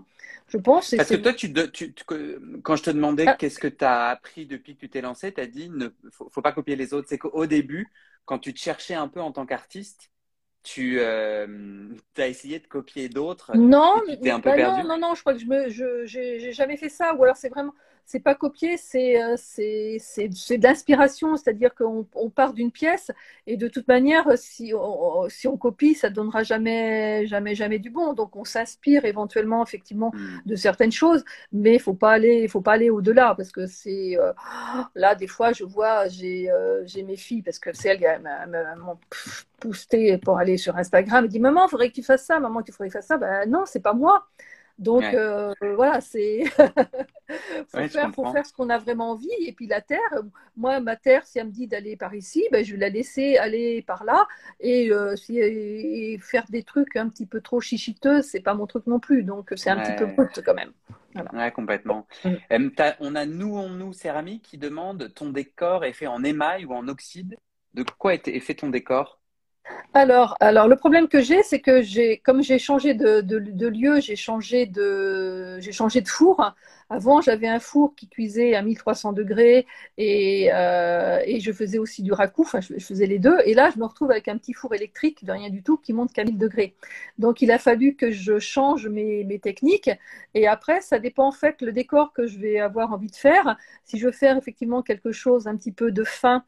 je 0.49 0.59
pense. 0.59 0.95
Parce 0.95 1.09
que 1.09 1.15
toi, 1.15 1.33
tu, 1.33 1.55
tu, 1.73 1.95
quand 2.63 2.77
je 2.77 2.83
te 2.83 2.91
demandais 2.91 3.27
ah. 3.27 3.37
qu'est-ce 3.39 3.59
que 3.59 3.69
tu 3.69 3.85
as 3.85 4.09
appris 4.09 4.45
depuis 4.45 4.75
que 4.75 4.81
tu 4.81 4.91
t'es 4.91 5.01
lancé, 5.01 5.33
tu 5.33 5.41
as 5.41 5.47
dit 5.47 5.71
ne 5.71 5.89
faut, 6.11 6.29
faut 6.29 6.43
pas 6.43 6.53
copier 6.53 6.77
les 6.77 6.93
autres. 6.93 7.09
C'est 7.09 7.19
qu'au 7.19 7.47
début, 7.47 7.89
quand 8.27 8.39
tu 8.39 8.53
te 8.53 8.59
cherchais 8.59 8.95
un 8.95 9.09
peu 9.09 9.23
en 9.23 9.33
tant 9.33 9.47
qu'artiste 9.47 10.12
tu 10.63 10.99
euh, 11.01 11.47
as 12.17 12.29
essayé 12.29 12.59
de 12.59 12.67
copier 12.67 13.09
d'autres 13.09 13.57
Non, 13.57 13.97
un 14.25 14.41
peu 14.41 14.51
bah 14.51 14.83
non, 14.83 14.85
non, 14.89 14.99
non, 14.99 15.15
je 15.15 15.21
crois 15.21 15.35
que 15.35 15.41
je 15.41 15.47
me, 15.47 15.69
je, 15.69 16.07
j'ai 16.07 16.53
jamais 16.53 16.77
fait 16.77 16.89
ça. 16.89 17.15
Ou 17.15 17.25
alors 17.25 17.37
c'est 17.37 17.49
vraiment, 17.49 17.75
c'est 18.05 18.21
pas 18.21 18.35
copier, 18.35 18.77
c'est 18.77 19.23
euh, 19.23 19.37
c'est 19.39 19.99
de 20.29 20.63
l'inspiration, 20.63 21.37
c'est-à-dire 21.37 21.75
qu'on 21.75 22.07
on 22.15 22.31
part 22.31 22.53
d'une 22.53 22.71
pièce 22.71 23.11
et 23.47 23.57
de 23.57 23.69
toute 23.69 23.89
manière, 23.89 24.27
si 24.37 24.73
on, 24.75 25.29
si 25.29 25.49
on 25.49 25.57
copie, 25.57 25.95
ça 25.95 26.11
donnera 26.11 26.43
jamais 26.43 27.27
jamais 27.27 27.55
jamais 27.55 27.79
du 27.79 27.91
bon. 27.91 28.13
Donc 28.13 28.37
on 28.37 28.45
s'inspire 28.45 29.05
éventuellement 29.05 29.63
effectivement 29.63 30.13
hmm. 30.15 30.41
de 30.47 30.57
certaines 30.57 30.93
choses, 30.93 31.25
mais 31.53 31.75
il 31.75 31.81
faut 31.81 31.95
pas 31.95 32.13
aller 32.13 32.49
faut 32.49 32.61
pas 32.61 32.73
aller 32.73 32.91
au-delà 32.91 33.35
parce 33.37 33.53
que 33.53 33.67
c'est 33.67 34.19
euh, 34.19 34.33
là 34.95 35.15
des 35.15 35.27
fois 35.27 35.53
je 35.53 35.65
vois 35.65 36.09
j'ai 36.09 36.51
euh, 36.51 36.83
j'ai 36.87 37.03
mes 37.03 37.17
filles 37.17 37.43
parce 37.43 37.59
que 37.59 37.73
c'est 37.73 37.89
elles 38.03 38.79
m'ont 38.79 38.99
poussé 39.63 40.19
pour 40.19 40.39
aller 40.39 40.57
sur 40.57 40.77
Instagram, 40.77 41.25
et 41.25 41.29
dit 41.29 41.41
maman, 41.41 41.67
il 41.67 41.71
faudrait 41.71 41.89
que 41.89 41.95
tu 41.95 42.03
fasses 42.03 42.25
ça, 42.25 42.41
maman, 42.41 42.63
tu 42.63 42.73
faudrait 42.73 42.89
que 42.89 42.93
tu 42.93 42.99
fasses 42.99 43.07
ça. 43.07 43.19
Ben 43.19 43.49
non, 43.49 43.65
c'est 43.67 43.81
pas 43.81 43.95
moi. 43.95 44.27
Donc 44.83 45.05
euh, 45.05 45.55
voilà, 45.77 46.01
c'est 46.01 46.45
faut, 47.69 47.89
faire, 47.89 48.13
faut 48.13 48.33
faire 48.33 48.45
ce 48.45 48.53
qu'on 48.53 48.69
a 48.69 48.79
vraiment 48.79 49.13
envie. 49.13 49.31
Et 49.47 49.53
puis 49.53 49.67
la 49.67 49.81
terre, 49.81 50.01
moi 50.57 50.81
ma 50.81 50.97
terre, 50.97 51.25
si 51.25 51.39
elle 51.39 51.47
me 51.47 51.53
dit 51.53 51.69
d'aller 51.69 51.97
par 51.97 52.15
ici, 52.15 52.45
ben, 52.51 52.65
je 52.65 52.73
vais 52.73 52.81
la 52.81 52.89
laisser 52.89 53.37
aller 53.37 53.83
par 53.83 54.05
là. 54.05 54.27
Et, 54.61 54.91
euh, 54.91 55.15
si, 55.15 56.19
faire 56.21 56.45
des 56.49 56.65
trucs 56.65 56.97
un 56.97 57.09
petit 57.09 57.27
peu 57.27 57.41
trop 57.41 57.61
chichiteux, 57.61 58.23
c'est 58.23 58.41
pas 58.41 58.55
mon 58.55 58.67
truc 58.67 58.87
non 58.87 58.99
plus. 58.99 59.23
Donc 59.23 59.53
c'est 59.57 59.71
un 59.71 59.81
petit 59.81 59.97
peu 59.97 60.07
brut 60.07 60.43
quand 60.45 60.55
même. 60.55 60.73
Ouais, 61.33 61.53
complètement. 61.53 62.07
On 63.01 63.15
a 63.15 63.27
nous 63.27 63.57
en 63.57 63.69
nous 63.69 63.93
céramique 63.93 64.43
qui 64.43 64.59
demande 64.59 65.13
ton 65.15 65.31
décor 65.31 65.85
est 65.85 65.93
fait 65.93 66.09
en 66.09 66.25
émail 66.25 66.65
ou 66.65 66.73
en 66.75 66.89
oxyde. 66.89 67.37
De 67.75 67.85
quoi 67.99 68.15
est 68.15 68.41
fait 68.41 68.55
ton 68.55 68.69
décor? 68.69 69.22
Alors, 69.95 70.37
alors, 70.41 70.69
le 70.69 70.77
problème 70.77 71.09
que 71.09 71.21
j'ai, 71.21 71.43
c'est 71.43 71.61
que 71.61 71.83
j'ai, 71.83 72.19
comme 72.19 72.43
j'ai 72.43 72.59
changé 72.59 72.95
de, 72.95 73.21
lieu, 73.69 74.01
j'ai 74.01 74.17
changé 74.17 74.67
de, 74.67 75.59
j'ai 75.61 75.73
changé 75.73 76.01
de 76.01 76.09
four. 76.09 76.55
Avant, 76.93 77.23
j'avais 77.23 77.49
un 77.49 77.59
four 77.59 77.95
qui 77.95 78.07
cuisait 78.07 78.55
à 78.55 78.61
1300 78.61 79.15
degrés 79.15 79.67
et, 79.97 80.51
euh, 80.53 81.21
et 81.25 81.41
je 81.41 81.51
faisais 81.51 81.79
aussi 81.79 82.03
du 82.03 82.13
racoup, 82.13 82.43
enfin, 82.43 82.61
je, 82.61 82.75
faisais 82.79 83.07
les 83.07 83.19
deux. 83.19 83.39
Et 83.47 83.55
là, 83.55 83.71
je 83.75 83.79
me 83.79 83.87
retrouve 83.87 84.11
avec 84.11 84.29
un 84.29 84.37
petit 84.37 84.53
four 84.53 84.75
électrique 84.75 85.25
de 85.25 85.33
rien 85.33 85.49
du 85.49 85.63
tout 85.63 85.79
qui 85.79 85.95
monte 85.95 86.13
qu'à 86.13 86.23
1000 86.23 86.37
degrés. 86.37 86.75
Donc, 87.19 87.41
il 87.41 87.51
a 87.51 87.59
fallu 87.59 87.97
que 87.97 88.11
je 88.11 88.39
change 88.39 88.89
mes, 88.89 89.27
techniques. 89.43 89.91
Et 90.35 90.47
après, 90.47 90.83
ça 90.83 90.99
dépend 90.99 91.29
en 91.29 91.33
fait 91.33 91.63
le 91.63 91.73
décor 91.73 92.13
que 92.13 92.27
je 92.27 92.39
vais 92.39 92.59
avoir 92.61 92.93
envie 92.93 93.11
de 93.11 93.17
faire. 93.17 93.57
Si 93.85 93.99
je 93.99 94.05
veux 94.05 94.13
faire 94.13 94.37
effectivement 94.37 94.83
quelque 94.83 95.13
chose 95.13 95.47
un 95.47 95.57
petit 95.57 95.73
peu 95.73 95.93
de 95.93 96.05
fin, 96.05 96.45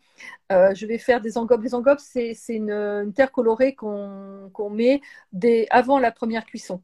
euh, 0.53 0.75
je 0.75 0.85
vais 0.85 0.99
faire 0.99 1.23
des 1.23 1.39
engobes. 1.39 1.63
Les 1.63 1.75
engobes, 1.75 2.01
c'est 2.01 2.37
une, 2.51 3.13
terre 3.17 3.33
colorée 3.33 3.75
qu'on 3.75 4.71
met 4.71 5.01
avant 5.71 5.99
la 5.99 6.13
première 6.13 6.45
cuisson. 6.45 6.83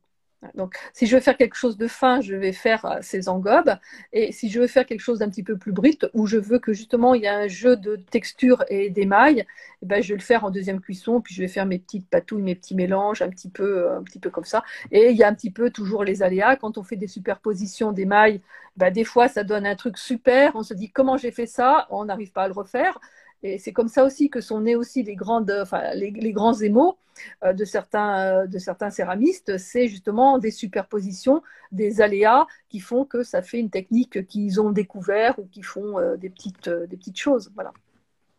Donc, 0.54 0.74
si 0.94 1.06
je 1.06 1.14
veux 1.16 1.20
faire 1.20 1.36
quelque 1.36 1.54
chose 1.54 1.76
de 1.76 1.86
fin, 1.86 2.20
je 2.22 2.34
vais 2.34 2.52
faire 2.52 2.84
euh, 2.86 2.98
ces 3.02 3.28
engobes. 3.28 3.76
Et 4.12 4.32
si 4.32 4.48
je 4.48 4.60
veux 4.60 4.66
faire 4.66 4.86
quelque 4.86 5.00
chose 5.00 5.18
d'un 5.18 5.28
petit 5.28 5.42
peu 5.42 5.58
plus 5.58 5.72
brut, 5.72 6.06
où 6.14 6.26
je 6.26 6.38
veux 6.38 6.58
que 6.58 6.72
justement 6.72 7.14
il 7.14 7.22
y 7.22 7.26
a 7.26 7.36
un 7.36 7.48
jeu 7.48 7.76
de 7.76 7.96
texture 7.96 8.64
et 8.68 8.88
d'émail, 8.88 9.46
eh 9.82 9.86
ben, 9.86 10.02
je 10.02 10.08
vais 10.08 10.18
le 10.18 10.22
faire 10.22 10.44
en 10.44 10.50
deuxième 10.50 10.80
cuisson. 10.80 11.20
Puis 11.20 11.34
je 11.34 11.42
vais 11.42 11.48
faire 11.48 11.66
mes 11.66 11.78
petites 11.78 12.08
patouilles, 12.08 12.42
mes 12.42 12.54
petits 12.54 12.74
mélanges, 12.74 13.20
un 13.22 13.28
petit 13.28 13.50
peu, 13.50 13.86
euh, 13.86 13.98
un 13.98 14.02
petit 14.02 14.18
peu 14.18 14.30
comme 14.30 14.44
ça. 14.44 14.64
Et 14.90 15.10
il 15.10 15.16
y 15.16 15.22
a 15.22 15.28
un 15.28 15.34
petit 15.34 15.50
peu 15.50 15.70
toujours 15.70 16.04
les 16.04 16.22
aléas. 16.22 16.56
Quand 16.56 16.78
on 16.78 16.82
fait 16.82 16.96
des 16.96 17.08
superpositions 17.08 17.92
d'émail, 17.92 18.40
ben, 18.76 18.90
des 18.90 19.04
fois 19.04 19.28
ça 19.28 19.44
donne 19.44 19.66
un 19.66 19.76
truc 19.76 19.98
super. 19.98 20.56
On 20.56 20.62
se 20.62 20.74
dit 20.74 20.90
comment 20.90 21.16
j'ai 21.18 21.32
fait 21.32 21.46
ça, 21.46 21.86
on 21.90 22.06
n'arrive 22.06 22.32
pas 22.32 22.44
à 22.44 22.48
le 22.48 22.54
refaire. 22.54 22.98
Et 23.42 23.58
c'est 23.58 23.72
comme 23.72 23.88
ça 23.88 24.04
aussi 24.04 24.28
que 24.28 24.40
sont 24.40 24.60
nés 24.60 24.76
aussi 24.76 25.02
les, 25.02 25.16
grandes, 25.16 25.50
enfin, 25.50 25.94
les, 25.94 26.32
grands 26.32 26.54
émaux 26.54 26.98
euh, 27.42 27.52
de, 27.52 27.64
certains, 27.64 28.18
euh, 28.18 28.46
de 28.46 28.58
certains 28.58 28.90
céramistes. 28.90 29.56
C'est 29.56 29.88
justement 29.88 30.38
des 30.38 30.50
superpositions, 30.50 31.42
des 31.72 32.02
aléas 32.02 32.46
qui 32.68 32.80
font 32.80 33.04
que 33.04 33.22
ça 33.22 33.42
fait 33.42 33.58
une 33.58 33.70
technique 33.70 34.26
qu'ils 34.26 34.60
ont 34.60 34.70
découvert 34.70 35.38
ou 35.38 35.46
qui 35.46 35.62
font 35.62 35.98
euh, 35.98 36.16
des, 36.16 36.28
petites, 36.28 36.68
des 36.68 36.96
petites 36.96 37.18
choses. 37.18 37.50
Voilà. 37.54 37.72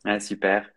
Ah, 0.05 0.19
super. 0.19 0.69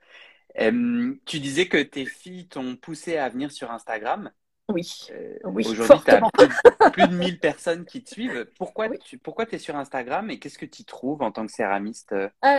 tu 0.57 1.41
disais 1.41 1.69
que 1.69 1.83
tes 1.83 2.07
filles 2.07 2.47
t'ont 2.49 2.77
poussé 2.77 3.19
à 3.19 3.29
venir 3.29 3.53
sur 3.53 3.71
Instagram. 3.71 4.31
Oui. 4.71 5.11
oui 5.45 5.67
Aujourd'hui, 5.69 5.99
tu 6.07 6.11
as 6.11 6.91
plus, 6.91 7.07
de 7.07 7.15
1000 7.15 7.39
personnes 7.39 7.85
qui 7.85 8.03
te 8.03 8.09
suivent. 8.09 8.47
Pourquoi 8.57 8.89
tu 8.97 9.19
pourquoi 9.19 9.45
es 9.53 9.59
sur 9.59 9.77
Instagram 9.77 10.31
et 10.31 10.39
qu'est-ce 10.39 10.57
que 10.57 10.65
tu 10.65 10.85
trouves 10.85 11.21
en 11.21 11.31
tant 11.31 11.45
que 11.45 11.53
céramiste 11.53 12.15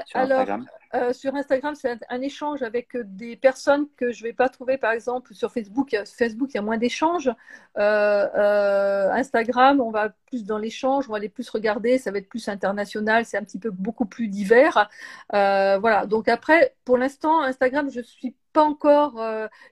sur 0.06 0.20
Instagram? 0.20 0.68
Euh, 0.96 1.14
sur 1.14 1.36
Instagram, 1.36 1.76
c'est 1.76 2.00
un, 2.10 2.22
échange 2.22 2.64
avec 2.64 2.96
des 2.96 3.36
personnes 3.36 3.88
que 3.98 4.12
je 4.12 4.24
ne 4.24 4.30
vais 4.30 4.34
pas 4.34 4.50
trouver, 4.50 4.78
par 4.78 4.92
exemple, 4.92 5.34
sur 5.34 5.52
Facebook. 5.52 5.96
Facebook, 6.06 6.50
il 6.52 6.56
y 6.56 6.58
a 6.58 6.62
moins 6.62 6.78
d'échanges. 6.78 7.30
Euh, 7.78 8.28
euh, 8.36 9.12
Instagram, 9.12 9.82
on 9.82 9.92
va 9.92 10.10
plus 10.28 10.46
dans 10.46 10.58
l'échange, 10.58 11.06
on 11.08 11.12
va 11.12 11.18
aller 11.18 11.30
plus 11.30 11.50
regarder, 11.50 11.98
ça 11.98 12.12
va 12.12 12.20
être 12.20 12.30
plus 12.30 12.48
international, 12.48 13.26
c'est 13.26 13.38
un 13.38 13.44
petit 13.44 13.60
peu 13.60 13.72
beaucoup 13.72 14.06
plus 14.06 14.28
divers. 14.28 14.90
voilà. 15.32 16.06
Donc 16.06 16.28
après, 16.30 16.76
pour 16.86 16.98
l'instant, 16.98 17.42
Instagram, 17.42 17.90
je 17.92 18.02
suis 18.02 18.36
pas 18.56 18.64
encore 18.64 19.22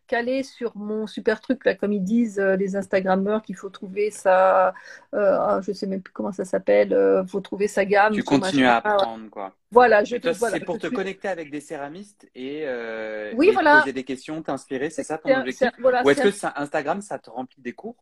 calé 0.08 0.44
sur 0.44 0.78
mon 0.78 1.08
super 1.08 1.42
truc 1.42 1.66
là, 1.66 1.74
comme 1.74 1.94
ils 1.94 2.04
disent 2.04 2.40
les 2.40 2.76
Instagrammeurs 2.76 3.42
qu'il 3.42 3.56
faut 3.56 3.70
trouver 3.70 4.12
sa, 4.12 4.74
ah, 5.14 5.60
je 5.62 5.72
sais 5.72 5.88
même 5.88 6.02
plus 6.02 6.14
comment 6.14 6.32
ça 6.32 6.46
s'appelle, 6.46 6.90
il 6.92 7.30
faut 7.30 7.42
trouver 7.42 7.68
sa 7.68 7.86
gamme. 7.86 8.14
Tu 8.14 8.24
continues 8.24 8.66
à 8.66 8.78
apprendre 8.78 9.30
quoi. 9.30 9.56
Voilà, 9.74 10.04
je 10.04 10.18
C'est 10.22 10.60
pour 10.66 10.78
te 10.78 10.86
connecter 10.86 11.28
avec 11.28 11.50
des 11.50 11.60
céramistes 11.60 12.30
et, 12.36 12.62
euh, 12.66 13.34
poser 13.36 13.92
des 13.92 14.04
questions, 14.04 14.40
t'inspirer, 14.44 14.92
c'est 14.92 15.04
ça 15.04 15.18
ton 15.18 15.36
objectif? 15.36 15.72
Ou 15.84 16.10
est-ce 16.10 16.22
que 16.22 16.62
Instagram, 16.62 17.02
ça 17.02 17.18
te 17.18 17.32
remplit 17.32 17.62
des 17.62 17.74
cours? 17.74 17.96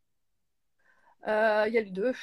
Euh, 1.28 1.64
Il 1.68 1.74
y 1.74 1.78
a 1.78 1.82
les 1.82 1.92
deux. 1.92 2.14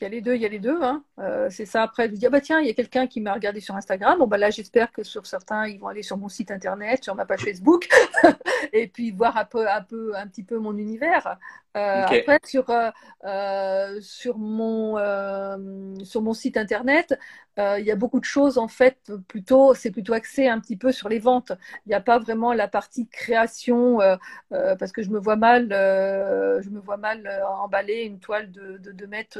Il 0.00 0.04
y 0.04 0.06
a 0.06 0.10
les 0.10 0.20
deux, 0.20 0.36
il 0.36 0.40
y 0.40 0.46
a 0.46 0.48
les 0.48 0.60
deux. 0.60 0.80
Hein. 0.80 1.02
Euh, 1.18 1.48
c'est 1.50 1.66
ça 1.66 1.82
après 1.82 2.08
de 2.08 2.14
dire 2.14 2.30
bah 2.30 2.40
tiens, 2.40 2.60
il 2.60 2.68
y 2.68 2.70
a 2.70 2.74
quelqu'un 2.74 3.08
qui 3.08 3.20
m'a 3.20 3.32
regardé 3.32 3.60
sur 3.60 3.74
Instagram. 3.74 4.18
Bon 4.18 4.28
bah 4.28 4.38
là 4.38 4.50
j'espère 4.50 4.92
que 4.92 5.02
sur 5.02 5.26
certains 5.26 5.66
ils 5.66 5.80
vont 5.80 5.88
aller 5.88 6.04
sur 6.04 6.16
mon 6.16 6.28
site 6.28 6.52
internet, 6.52 7.02
sur 7.02 7.16
ma 7.16 7.26
page 7.26 7.40
Facebook, 7.40 7.88
et 8.72 8.86
puis 8.86 9.10
voir 9.10 9.36
un 9.36 9.44
peu, 9.44 9.68
un 9.68 9.82
peu, 9.82 10.12
un 10.16 10.28
petit 10.28 10.44
peu 10.44 10.58
mon 10.58 10.76
univers. 10.78 11.36
Euh, 11.76 12.02
après, 12.06 12.40
sur, 12.44 12.70
euh, 12.70 14.00
sur, 14.00 14.38
mon, 14.38 14.96
sur 16.04 16.22
mon 16.22 16.32
site 16.32 16.56
internet, 16.56 17.18
il 17.56 17.84
y 17.84 17.90
a 17.90 17.96
beaucoup 17.96 18.20
de 18.20 18.24
choses 18.24 18.56
en 18.56 18.68
fait, 18.68 19.12
plutôt, 19.26 19.74
c'est 19.74 19.90
plutôt 19.90 20.12
axé 20.12 20.46
un 20.46 20.60
petit 20.60 20.76
peu 20.76 20.92
sur 20.92 21.08
les 21.08 21.18
ventes. 21.18 21.52
Il 21.86 21.88
n'y 21.88 21.94
a 21.94 22.00
pas 22.00 22.18
vraiment 22.18 22.52
la 22.52 22.68
partie 22.68 23.08
création, 23.08 23.98
parce 24.50 24.92
que 24.92 25.02
je 25.02 25.10
me 25.10 25.18
vois 25.18 25.36
mal, 25.36 25.68
je 25.70 26.68
me 26.70 26.80
vois 26.80 26.96
mal 26.96 27.28
emballer 27.60 28.02
une 28.02 28.20
toile 28.20 28.50
de, 28.50 28.78
de, 28.78 28.92
de, 28.92 29.06
mètres, 29.06 29.38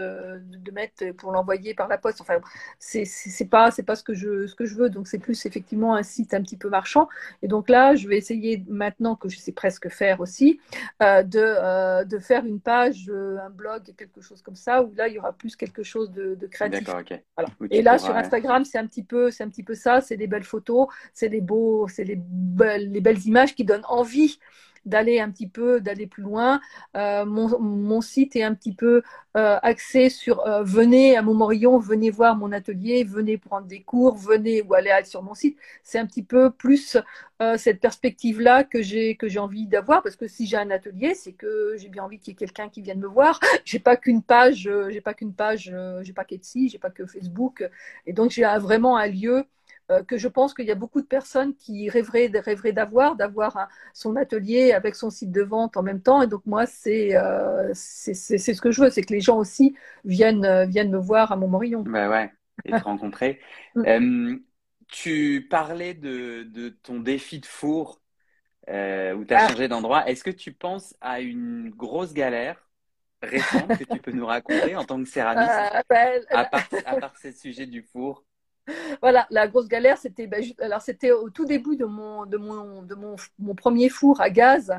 de 0.49 0.71
mètres 0.71 1.13
pour 1.13 1.33
l'envoyer 1.33 1.75
par 1.75 1.89
la 1.89 1.99
poste. 1.99 2.21
Enfin, 2.21 2.39
c'est 2.79 3.05
pas, 3.51 3.71
c'est 3.71 3.83
pas 3.83 3.97
ce 3.97 4.03
que 4.03 4.15
je, 4.15 4.47
ce 4.47 4.55
que 4.55 4.65
je 4.65 4.75
veux. 4.75 4.91
Donc, 4.91 5.07
c'est 5.09 5.19
plus 5.19 5.47
effectivement 5.47 5.95
un 5.95 6.03
site 6.03 6.35
un 6.35 6.43
petit 6.43 6.57
peu 6.57 6.69
marchand. 6.69 7.09
Et 7.43 7.49
donc 7.49 7.69
là, 7.69 7.95
je 7.95 8.09
vais 8.09 8.17
essayer 8.17 8.65
maintenant 8.69 9.17
que 9.17 9.29
je 9.29 9.39
sais 9.39 9.53
presque 9.53 9.89
faire 9.89 10.21
aussi, 10.21 10.61
de, 11.01 12.05
de 12.05 12.19
faire 12.19 12.45
une 12.45 12.61
page, 12.61 13.07
euh, 13.09 13.39
un 13.45 13.51
blog, 13.51 13.95
quelque 13.97 14.21
chose 14.21 14.43
comme 14.43 14.57
ça, 14.57 14.83
où 14.83 14.93
là, 14.95 15.09
il 15.09 15.15
y 15.15 15.19
aura 15.19 15.33
plus 15.33 15.57
quelque 15.57 15.83
chose 15.83 16.11
de, 16.11 16.37
créatif. 16.47 16.89
Voilà. 17.37 17.51
Et 17.71 17.83
là, 17.83 17.99
sur 17.99 18.17
Instagram, 18.17 18.65
c'est 18.65 18.79
un 18.79 18.87
petit 18.87 19.03
peu, 19.03 19.31
c'est 19.31 19.45
un 19.45 19.49
petit 19.49 19.63
peu 19.63 19.75
ça. 19.75 20.01
C'est 20.01 20.17
des 20.17 20.27
belles 20.27 20.45
photos, 20.45 20.89
c'est 21.13 21.29
des 21.29 21.41
beaux, 21.41 21.89
c'est 21.89 22.05
les 22.05 22.17
belles, 22.19 22.91
les 22.91 23.01
belles 23.01 23.25
images 23.27 23.55
qui 23.55 23.65
donnent 23.65 23.85
envie 23.89 24.39
d'aller 24.85 25.21
un 25.21 25.31
petit 25.31 25.49
peu, 25.49 25.81
d'aller 25.81 26.07
plus 26.07 26.23
loin. 26.23 26.61
Euh, 26.97 27.25
mon, 27.25 28.01
site 28.01 28.37
est 28.37 28.43
un 28.43 28.55
petit 28.55 28.75
peu 28.75 29.03
euh, 29.37 29.59
axé 29.62 30.09
sur 30.09 30.47
euh, 30.47 30.62
venez 30.62 31.17
à 31.17 31.23
Montmorillon, 31.23 31.79
venez 31.79 32.11
voir 32.11 32.37
mon 32.37 32.53
atelier, 32.53 33.05
venez 33.05 33.38
prendre 33.38 33.67
des 33.67 33.83
cours, 33.83 34.17
venez 34.17 34.62
ou 34.62 34.75
aller 34.75 34.93
sur 35.05 35.23
mon 35.23 35.35
site. 35.35 35.59
C'est 35.83 35.99
un 35.99 36.07
petit 36.07 36.23
peu 36.23 36.51
plus 36.51 36.97
cette 37.57 37.81
perspective-là 37.81 38.64
que 38.64 38.83
j'ai 38.83 39.14
que 39.14 39.29
j'ai 39.29 39.38
envie 39.38 39.69
d'avoir 39.69 40.03
parce 40.03 40.17
que 40.17 40.27
si 40.27 40.47
j'ai 40.47 40.57
un 40.57 40.71
atelier, 40.73 41.14
c'est 41.14 41.33
que 41.33 41.77
j'ai 41.77 41.88
bien 41.88 42.03
envie 42.03 42.19
qu'il 42.19 42.33
y 42.33 42.35
ait 42.35 42.37
quelqu'un 42.37 42.69
qui 42.69 42.83
vienne 42.83 42.99
me 42.99 43.07
voir. 43.07 43.38
J'ai 43.64 43.79
pas 43.79 43.97
qu'une 43.97 44.23
page, 44.23 44.69
j'ai 44.91 45.01
pas 45.01 45.14
qu'une 45.14 45.35
page, 45.35 45.73
j'ai 46.03 46.12
pas 46.12 46.25
qu'Etsy, 46.25 46.69
j'ai 46.69 46.79
pas 46.79 46.91
que 46.91 47.07
Facebook, 47.07 47.69
et 48.07 48.12
donc 48.12 48.31
j'ai 48.31 48.43
vraiment 48.59 48.97
un 48.97 49.07
lieu 49.07 49.45
euh, 49.90 50.03
que 50.03 50.18
je 50.18 50.29
pense 50.29 50.53
qu'il 50.53 50.66
y 50.66 50.70
a 50.70 50.74
beaucoup 50.74 51.01
de 51.01 51.07
personnes 51.07 51.55
qui 51.55 51.88
rêveraient, 51.88 52.31
rêveraient 52.35 52.72
d'avoir, 52.72 53.16
d'avoir 53.16 53.68
son 53.94 54.16
atelier 54.16 54.72
avec 54.72 54.94
son 54.94 55.09
site 55.09 55.33
de 55.33 55.40
vente 55.40 55.79
en 55.79 55.83
même 55.83 56.03
temps. 56.03 56.20
Et 56.20 56.27
donc 56.27 56.42
moi, 56.44 56.66
c'est 56.66 57.16
euh, 57.16 57.70
c'est 57.72 58.12
ce 58.14 58.61
que 58.61 58.70
je 58.70 58.83
veux, 58.83 58.90
c'est 58.90 59.01
que 59.01 59.14
les 59.14 59.22
gens 59.22 59.38
aussi 59.38 59.74
viennent, 60.05 60.44
euh, 60.44 60.66
viennent 60.66 60.90
me 60.90 60.98
voir 60.98 61.33
à 61.33 61.37
Montmorillon. 61.37 61.85
Bah 61.87 62.11
ouais, 62.11 62.31
et 62.66 62.70
te 62.70 62.85
rencontrer. 62.85 63.40
Mm. 63.74 64.38
tu 64.88 65.46
parlais 65.48 65.94
de, 65.94 66.42
de, 66.42 66.70
ton 66.70 66.98
défi 66.98 67.38
de 67.38 67.46
four 67.46 68.01
où 68.66 68.70
tu 69.24 69.35
as 69.35 69.44
ah. 69.44 69.48
changé 69.48 69.68
d'endroit. 69.68 70.09
Est-ce 70.09 70.24
que 70.24 70.31
tu 70.31 70.53
penses 70.53 70.96
à 71.01 71.20
une 71.20 71.70
grosse 71.70 72.12
galère 72.12 72.68
récente 73.22 73.79
que 73.79 73.85
tu 73.85 74.01
peux 74.01 74.11
nous 74.11 74.27
raconter 74.27 74.74
en 74.74 74.85
tant 74.85 75.01
que 75.03 75.09
céramiste, 75.09 75.51
ah, 75.51 75.83
ben, 75.88 76.22
à, 76.31 76.44
part, 76.44 76.68
à 76.85 76.96
part 76.96 77.16
ce 77.22 77.31
sujet 77.31 77.66
du 77.66 77.83
four? 77.83 78.24
voilà, 79.02 79.26
la 79.31 79.48
grosse 79.48 79.68
galère, 79.68 79.98
c'était 79.98 80.26
ben, 80.26 80.44
alors 80.61 80.81
c'était 80.83 81.12
au 81.12 81.31
tout 81.31 81.44
début 81.44 81.76
de 81.76 81.85
mon 81.85 82.26
de 82.26 82.37
mon 82.37 82.83
de 82.83 82.94
mon, 82.94 83.16
mon 83.38 83.54
premier 83.54 83.88
four 83.88 84.20
à 84.20 84.31
gaz. 84.31 84.72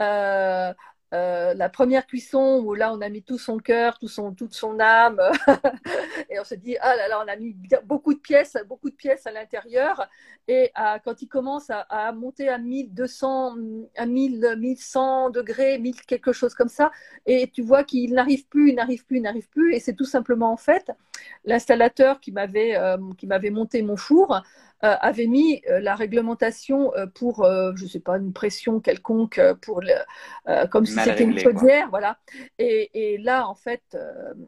Euh, 0.00 0.74
euh, 1.12 1.54
la 1.54 1.68
première 1.68 2.06
cuisson 2.06 2.62
où 2.64 2.74
là 2.74 2.92
on 2.94 3.00
a 3.00 3.08
mis 3.08 3.22
tout 3.22 3.38
son 3.38 3.58
cœur, 3.58 3.98
tout 3.98 4.08
son, 4.08 4.32
toute 4.32 4.54
son 4.54 4.78
âme, 4.78 5.20
et 6.30 6.38
on 6.38 6.44
se 6.44 6.54
dit 6.54 6.76
ah 6.80 6.94
là 6.94 7.08
là 7.08 7.22
on 7.24 7.28
a 7.28 7.36
mis 7.36 7.56
beaucoup 7.84 8.14
de 8.14 8.20
pièces, 8.20 8.56
beaucoup 8.68 8.90
de 8.90 8.94
pièces 8.94 9.26
à 9.26 9.32
l'intérieur, 9.32 10.08
et 10.46 10.72
quand 11.04 11.22
il 11.22 11.28
commence 11.28 11.70
à, 11.70 12.12
monter 12.12 12.48
à 12.48 12.58
1200, 12.58 13.56
à 13.96 14.06
1000, 14.06 14.56
1100 14.58 15.30
degrés, 15.30 15.78
1000 15.78 16.02
quelque 16.02 16.32
chose 16.32 16.54
comme 16.54 16.68
ça, 16.68 16.90
et 17.26 17.50
tu 17.50 17.62
vois 17.62 17.84
qu'il 17.84 18.14
n'arrive 18.14 18.46
plus, 18.46 18.70
il 18.70 18.74
n'arrive 18.76 19.04
plus, 19.04 19.18
il 19.18 19.22
n'arrive 19.22 19.48
plus, 19.48 19.74
et 19.74 19.80
c'est 19.80 19.94
tout 19.94 20.04
simplement 20.04 20.52
en 20.52 20.56
fait 20.56 20.90
l'installateur 21.44 22.20
qui 22.20 22.32
m'avait 22.32 22.76
euh, 22.76 22.96
qui 23.18 23.26
m'avait 23.26 23.50
monté 23.50 23.82
mon 23.82 23.96
four 23.96 24.42
avait 24.82 25.26
mis 25.26 25.62
euh, 25.68 25.80
la 25.80 25.94
réglementation 25.94 26.94
euh, 26.94 27.06
pour, 27.06 27.44
je 27.44 27.82
ne 27.82 27.88
sais 27.88 28.00
pas, 28.00 28.16
une 28.16 28.32
pression 28.32 28.80
quelconque, 28.80 29.40
pour 29.62 29.80
le, 29.82 29.92
comme 30.68 30.86
si 30.86 30.94
c'était 30.94 31.24
une 31.24 31.38
chaudière, 31.38 31.88
voilà. 31.90 32.18
Et, 32.58 32.90
et, 32.94 33.18
là, 33.18 33.46
en 33.46 33.54
fait, 33.54 33.82
bon, 33.92 34.46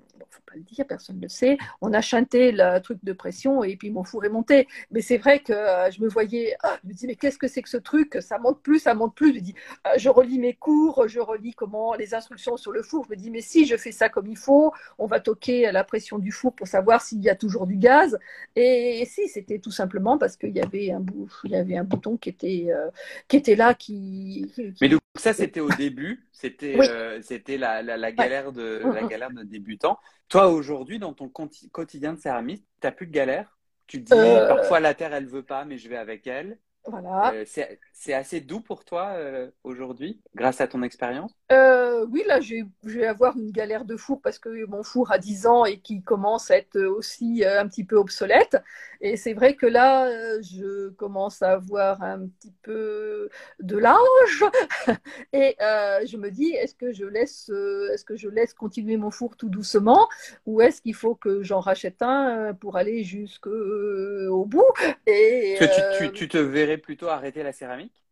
personne 0.86 1.16
ne 1.16 1.22
le 1.22 1.28
sait, 1.28 1.58
on 1.80 1.92
a 1.92 2.00
chanté 2.00 2.52
le 2.52 2.78
truc 2.80 2.98
de 3.02 3.12
pression 3.12 3.64
et 3.64 3.76
puis 3.76 3.90
mon 3.90 4.04
four 4.04 4.24
est 4.24 4.28
monté. 4.28 4.68
Mais 4.90 5.00
c'est 5.00 5.18
vrai 5.18 5.40
que 5.40 5.52
je 5.52 6.00
me 6.02 6.08
voyais, 6.08 6.56
ah, 6.62 6.78
je 6.82 6.88
me 6.88 6.94
dis, 6.94 7.06
mais 7.06 7.16
qu'est-ce 7.16 7.38
que 7.38 7.48
c'est 7.48 7.62
que 7.62 7.68
ce 7.68 7.76
truc? 7.76 8.18
Ça 8.20 8.38
monte 8.38 8.60
plus, 8.62 8.80
ça 8.80 8.94
monte 8.94 9.14
plus. 9.14 9.34
Je 9.34 9.40
dis, 9.40 9.54
je 9.96 10.08
relis 10.08 10.38
mes 10.38 10.54
cours, 10.54 11.08
je 11.08 11.20
relis 11.20 11.54
comment 11.54 11.94
les 11.94 12.14
instructions 12.14 12.56
sur 12.56 12.72
le 12.72 12.82
four. 12.82 13.04
Je 13.06 13.10
me 13.10 13.16
dis, 13.16 13.30
mais 13.30 13.40
si 13.40 13.66
je 13.66 13.76
fais 13.76 13.92
ça 13.92 14.08
comme 14.08 14.26
il 14.26 14.36
faut, 14.36 14.72
on 14.98 15.06
va 15.06 15.20
toquer 15.20 15.70
la 15.72 15.84
pression 15.84 16.18
du 16.18 16.32
four 16.32 16.54
pour 16.54 16.66
savoir 16.66 17.02
s'il 17.02 17.22
y 17.22 17.30
a 17.30 17.34
toujours 17.34 17.66
du 17.66 17.76
gaz. 17.76 18.18
Et, 18.56 19.04
si, 19.06 19.28
c'était 19.28 19.58
tout 19.58 19.70
simplement 19.70 20.18
parce 20.18 20.36
qu'il 20.36 20.54
y 20.56 20.60
avait 20.60 20.90
un 20.90 21.02
y 21.44 21.56
avait 21.56 21.76
un 21.76 21.84
bouton 21.84 22.16
qui 22.16 22.28
était 22.28 22.66
euh, 22.68 22.90
qui 23.28 23.36
était 23.36 23.56
là 23.56 23.74
qui, 23.74 24.50
Mais 24.80 24.88
donc 25.14 25.20
ça 25.20 25.34
c'était 25.34 25.60
au 25.60 25.68
début, 25.68 26.26
c'était 26.32 26.78
euh, 26.80 27.20
c'était 27.20 27.58
la, 27.58 27.82
la, 27.82 28.12
galère 28.12 28.50
de 28.50 28.80
la 28.94 29.02
galère 29.02 29.30
de 29.30 29.42
débutant. 29.42 29.98
Toi 30.30 30.48
aujourd'hui 30.48 30.98
dans 30.98 31.12
ton 31.12 31.28
quotidien 31.28 32.14
de 32.14 32.18
céramiste, 32.18 32.64
tu 32.80 32.86
n'as 32.86 32.92
plus 32.92 33.06
de 33.06 33.12
galère? 33.12 33.58
Tu 33.86 34.02
te 34.02 34.14
dis 34.14 34.18
euh, 34.18 34.48
parfois 34.48 34.80
la 34.80 34.94
terre 34.94 35.12
elle 35.12 35.26
veut 35.26 35.42
pas 35.42 35.66
mais 35.66 35.76
je 35.76 35.88
vais 35.90 35.98
avec 35.98 36.26
elle. 36.26 36.58
Voilà. 36.86 37.32
Euh, 37.32 37.44
c'est 37.92 38.14
assez 38.14 38.40
doux 38.40 38.60
pour 38.60 38.84
toi 38.84 39.12
euh, 39.14 39.48
aujourd'hui, 39.62 40.20
grâce 40.34 40.60
à 40.60 40.66
ton 40.66 40.82
expérience? 40.82 41.32
Euh, 41.52 42.04
Oui, 42.10 42.24
là, 42.26 42.40
je 42.40 42.64
vais 42.82 43.06
avoir 43.06 43.36
une 43.36 43.52
galère 43.52 43.84
de 43.84 43.96
four 43.96 44.20
parce 44.20 44.38
que 44.38 44.66
mon 44.66 44.82
four 44.82 45.12
a 45.12 45.18
10 45.18 45.46
ans 45.46 45.64
et 45.64 45.78
qui 45.78 46.02
commence 46.02 46.50
à 46.50 46.56
être 46.56 46.80
aussi 46.80 47.44
un 47.44 47.68
petit 47.68 47.84
peu 47.84 47.96
obsolète. 47.96 48.56
Et 49.00 49.16
c'est 49.16 49.32
vrai 49.32 49.54
que 49.54 49.66
là, 49.66 50.08
je 50.40 50.88
commence 50.90 51.42
à 51.42 51.52
avoir 51.52 52.02
un 52.02 52.26
petit 52.26 52.52
peu 52.62 53.28
de 53.60 53.76
l'âge 53.76 54.44
et 55.32 55.56
je 55.60 56.16
me 56.16 56.30
dis, 56.30 56.50
est-ce 56.50 56.74
que 56.74 56.92
je 56.92 57.04
laisse, 57.04 57.50
est-ce 57.92 58.04
que 58.04 58.16
je 58.16 58.28
laisse 58.28 58.54
continuer 58.54 58.96
mon 58.96 59.10
four 59.10 59.36
tout 59.36 59.48
doucement 59.48 60.08
ou 60.46 60.60
est-ce 60.60 60.82
qu'il 60.82 60.94
faut 60.94 61.14
que 61.14 61.42
j'en 61.42 61.60
rachète 61.60 62.02
un 62.02 62.54
pour 62.54 62.76
aller 62.76 63.04
jusqu'au 63.04 64.44
bout? 64.46 64.72
Et, 65.06 65.58
tu, 65.58 65.66
tu, 65.98 66.12
tu 66.12 66.28
te 66.28 66.38
verrais 66.38 66.71
plutôt 66.78 67.08
arrêter 67.08 67.42
la 67.42 67.52
céramique? 67.52 68.02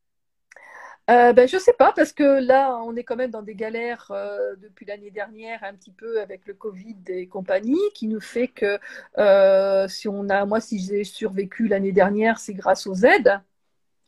Euh, 1.11 1.33
ben, 1.33 1.49
je 1.49 1.59
sais 1.59 1.73
pas, 1.73 1.93
parce 1.93 2.13
que 2.13 2.41
là, 2.41 2.79
on 2.85 2.95
est 2.95 3.03
quand 3.03 3.17
même 3.17 3.33
dans 3.33 3.43
des 3.43 3.57
galères 3.57 4.13
euh, 4.13 4.55
depuis 4.57 4.87
l'année 4.87 5.11
dernière, 5.11 5.65
un 5.65 5.75
petit 5.75 5.91
peu 5.91 6.21
avec 6.21 6.47
le 6.47 6.55
Covid 6.55 6.97
et 7.09 7.27
compagnie, 7.27 7.81
qui 7.95 8.07
nous 8.07 8.21
fait 8.21 8.47
que 8.47 8.79
euh, 9.19 9.89
si 9.89 10.07
on 10.07 10.29
a, 10.29 10.45
moi, 10.47 10.61
si 10.61 10.79
j'ai 10.79 11.03
survécu 11.03 11.67
l'année 11.67 11.91
dernière, 11.91 12.39
c'est 12.39 12.55
grâce 12.55 12.87
aux 12.87 12.95
aides, 12.95 13.41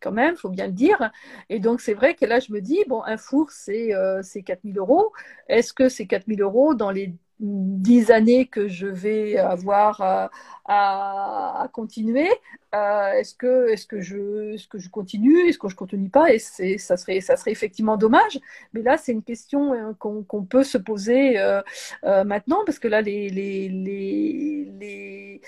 quand 0.01 0.12
même, 0.12 0.37
faut 0.37 0.49
bien 0.51 0.67
le 0.67 0.73
dire. 0.73 1.11
Et 1.49 1.59
donc, 1.61 1.81
c'est 1.81 1.95
vrai 1.95 2.15
que 2.15 2.25
là, 2.27 2.41
je 2.41 2.53
me 2.53 2.61
dis, 2.61 2.85
bon, 2.87 3.03
un 3.05 3.17
four, 3.17 3.51
c'est 3.51 3.95
euh, 3.95 4.23
4000 4.23 4.79
euros. 4.79 5.12
Est-ce 5.49 5.73
que 5.73 5.88
ces 5.88 6.07
4000 6.07 6.43
euros, 6.43 6.75
dans 6.75 6.91
les 6.91 7.15
dix 7.43 8.11
années 8.13 8.47
que 8.47 8.69
je 8.69 8.87
vais 8.87 9.37
avoir 9.37 10.31
à, 10.65 11.69
continuer. 11.73 12.29
Euh, 12.75 13.13
est-ce 13.13 13.35
que, 13.35 13.69
est-ce 13.71 13.87
que 13.87 14.01
je, 14.01 14.55
est-ce 14.55 14.67
que 14.67 14.79
je 14.79 14.89
continue, 14.89 15.49
est-ce 15.49 15.59
que 15.59 15.69
je 15.69 15.77
continue 15.77 16.09
pas? 16.09 16.33
Et 16.33 16.39
c'est, 16.39 16.79
ça 16.79 16.97
serait, 16.97 17.21
ça 17.21 17.37
serait 17.37 17.51
effectivement 17.51 17.97
dommage. 17.97 18.41
Mais 18.73 18.83
là, 18.83 18.97
c'est 18.97 19.13
une 19.13 19.23
question 19.23 19.75
euh, 19.75 19.93
qu'on, 19.99 20.45
peut 20.45 20.65
se 20.65 20.79
poser 20.79 21.39
euh, 21.39 21.61
euh, 22.05 22.25
maintenant 22.25 22.65
parce 22.65 22.79
que 22.79 22.89
là, 22.89 23.03
les, 23.03 23.29
les, 23.29 23.69
les, 23.69 24.73
les 24.81 25.41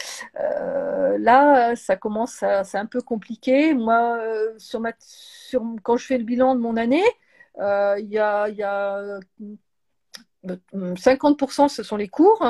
là, 1.19 1.77
ça 1.77 1.97
commence, 1.97 2.43
à, 2.43 2.65
c'est 2.65 2.79
un 2.79 2.87
peu 2.87 3.01
compliqué. 3.01 3.73
Moi, 3.75 4.21
sur 4.59 4.81
ma, 4.81 4.93
sur, 4.99 5.65
quand 5.83 5.97
je 5.97 6.07
fais 6.07 6.19
le 6.19 6.25
bilan 6.25 6.55
de 6.57 6.61
mon 6.61 6.77
année, 6.77 7.05
il 7.59 8.09
y 8.11 8.19
a 8.19 9.21
50% 10.97 11.69
ce 11.69 11.83
sont 11.83 11.97
les 11.97 12.09
cours. 12.09 12.45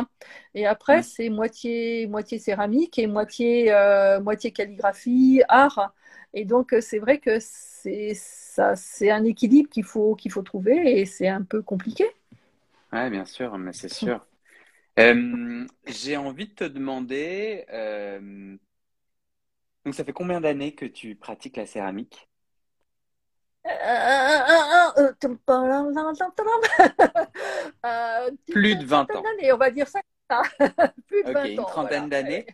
Et 0.55 0.67
après 0.67 1.03
c'est 1.03 1.29
moitié 1.31 2.07
moitié 2.07 2.39
céramique 2.39 2.99
et 2.99 3.07
moitié 3.07 3.73
euh, 3.73 4.21
moitié 4.21 4.53
calligraphie 4.53 5.43
art. 5.49 5.95
Et 6.35 6.45
donc 6.45 6.73
euh, 6.75 6.81
c'est 6.81 6.99
vrai 6.99 7.19
que 7.19 7.39
c'est 7.41 8.13
ça 8.15 8.77
c'est 8.77 9.11
un 9.11 9.25
équilibre 9.25 9.69
qu'il 9.71 9.85
faut 9.85 10.15
qu'il 10.15 10.33
faut 10.33 10.43
trouver 10.43 11.01
et 11.01 11.07
c'est 11.07 11.29
un 11.29 11.43
peu 11.43 11.63
compliqué. 11.63 12.05
Ouais 12.93 13.11
bien 13.11 13.25
sûr 13.25 13.59
mais 13.59 13.73
c'est 13.73 13.89
sûr. 13.89 14.27
Euh, 15.01 15.67
j'ai 15.87 16.17
envie 16.17 16.49
de 16.49 16.55
te 16.55 16.65
demander 16.65 17.67
donc 19.87 19.95
ça 19.95 20.05
fait 20.05 20.13
combien 20.13 20.43
d'années 20.43 20.75
que 20.75 20.85
tu 20.85 21.15
pratiques 21.17 21.57
la 21.57 21.65
céramique? 21.65 22.29
plus 28.53 28.77
de 28.77 28.85
20 28.85 29.11
ans. 29.15 29.23
on 29.53 29.57
va 29.57 29.71
dire 29.71 29.89
ça. 29.89 30.01
plus 31.07 31.25
de 31.25 31.33
20 31.33 31.45
une 31.45 31.57
trentaine 31.57 32.09
d'années. 32.09 32.47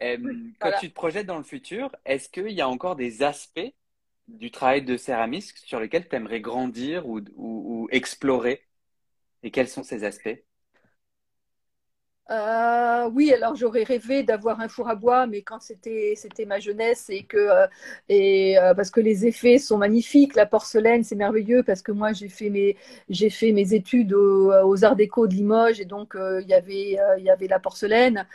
quand 0.60 0.72
tu 0.80 0.88
te 0.88 0.94
projettes 0.94 1.26
dans 1.26 1.38
le 1.38 1.44
futur, 1.44 1.94
est-ce 2.04 2.28
qu'il 2.28 2.50
y 2.50 2.60
a 2.60 2.68
encore 2.68 2.96
des 2.96 3.22
aspects 3.22 3.72
du 4.28 4.50
travail 4.50 4.82
de 4.82 4.96
céramiste 4.96 5.58
sur 5.58 5.80
lesquels 5.80 6.08
tu 6.08 6.16
aimerais 6.16 6.40
grandir 6.40 7.06
ou 7.06 7.88
explorer? 7.90 8.62
Et 9.42 9.50
quels 9.50 9.68
sont 9.68 9.82
ces 9.82 10.04
aspects? 10.04 10.42
Euh, 12.30 13.08
oui, 13.14 13.32
alors 13.32 13.56
j'aurais 13.56 13.84
rêvé 13.84 14.22
d'avoir 14.22 14.60
un 14.60 14.68
four 14.68 14.90
à 14.90 14.94
bois, 14.94 15.26
mais 15.26 15.40
quand 15.40 15.60
c'était 15.60 16.12
c'était 16.14 16.44
ma 16.44 16.58
jeunesse 16.58 17.06
et 17.08 17.22
que 17.24 17.38
euh, 17.38 17.66
et 18.10 18.58
euh, 18.58 18.74
parce 18.74 18.90
que 18.90 19.00
les 19.00 19.24
effets 19.26 19.58
sont 19.58 19.78
magnifiques, 19.78 20.34
la 20.36 20.44
porcelaine 20.44 21.04
c'est 21.04 21.14
merveilleux 21.16 21.62
parce 21.62 21.80
que 21.80 21.90
moi 21.90 22.12
j'ai 22.12 22.28
fait 22.28 22.50
mes 22.50 22.76
j'ai 23.08 23.30
fait 23.30 23.52
mes 23.52 23.72
études 23.72 24.12
aux, 24.12 24.84
Arts 24.84 24.96
Déco 24.96 25.26
de 25.26 25.34
Limoges 25.34 25.80
et 25.80 25.86
donc 25.86 26.14
il 26.16 26.46
y 26.46 26.52
avait 26.52 26.98
il 27.18 27.24
y 27.24 27.30
avait 27.30 27.48
la 27.48 27.58
porcelaine, 27.60 28.26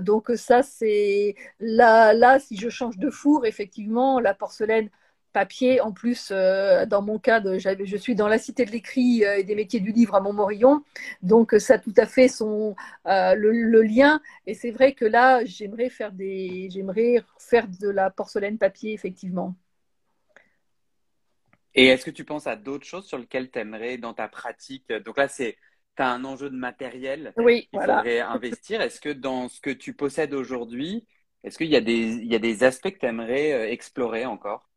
donc 0.00 0.30
ça 0.36 0.62
c'est 0.62 1.34
là 1.60 2.14
là 2.14 2.38
si 2.38 2.56
je 2.56 2.70
change 2.70 2.96
de 2.96 3.10
four 3.10 3.44
effectivement 3.44 4.20
la 4.20 4.32
porcelaine 4.32 4.88
papier. 5.32 5.80
En 5.80 5.92
plus, 5.92 6.28
euh, 6.30 6.86
dans 6.86 7.02
mon 7.02 7.18
cas, 7.18 7.42
je 7.42 7.96
suis 7.96 8.14
dans 8.14 8.28
la 8.28 8.38
cité 8.38 8.64
de 8.64 8.70
l'écrit 8.70 9.24
euh, 9.24 9.38
et 9.38 9.44
des 9.44 9.54
métiers 9.54 9.80
du 9.80 9.92
livre 9.92 10.14
à 10.14 10.20
Montmorillon, 10.20 10.82
donc 11.22 11.54
ça 11.58 11.74
a 11.74 11.78
tout 11.78 11.94
à 11.96 12.06
fait 12.06 12.28
son 12.28 12.76
euh, 13.06 13.34
le, 13.34 13.82
lien. 13.82 14.20
Et 14.46 14.54
c'est 14.54 14.70
vrai 14.70 14.92
que 14.92 15.04
là, 15.04 15.44
j'aimerais 15.44 15.88
faire 15.88 16.12
des, 16.12 16.68
j'aimerais 16.70 17.24
faire 17.38 17.66
de 17.80 17.88
la 17.88 18.10
porcelaine 18.10 18.58
papier 18.58 18.92
effectivement. 18.92 19.54
Et 21.74 21.86
est-ce 21.86 22.04
que 22.04 22.10
tu 22.10 22.24
penses 22.24 22.46
à 22.46 22.54
d'autres 22.54 22.86
choses 22.86 23.06
sur 23.06 23.16
lesquelles 23.16 23.50
tu 23.50 23.58
aimerais 23.58 23.96
dans 23.96 24.12
ta 24.12 24.28
pratique? 24.28 24.92
Donc 25.04 25.16
là, 25.16 25.26
c'est 25.26 25.56
tu 25.96 26.02
as 26.02 26.10
un 26.10 26.24
enjeu 26.24 26.50
de 26.50 26.56
matériel 26.56 27.32
oui, 27.36 27.66
qu'il 27.70 27.80
faudrait 27.80 28.20
investir. 28.20 28.80
Est-ce 28.80 29.00
que 29.00 29.08
dans 29.08 29.48
ce 29.48 29.60
que 29.60 29.70
tu 29.70 29.94
possèdes 29.94 30.34
aujourd'hui, 30.34 31.06
est-ce 31.44 31.58
qu'il 31.58 31.68
y, 31.68 31.76
a 31.76 31.80
des, 31.80 31.98
il 31.98 32.30
y 32.30 32.34
a 32.34 32.38
des 32.38 32.62
aspects 32.62 32.90
que 32.90 32.98
tu 32.98 33.06
aimerais 33.06 33.72
explorer 33.72 34.26
encore? 34.26 34.71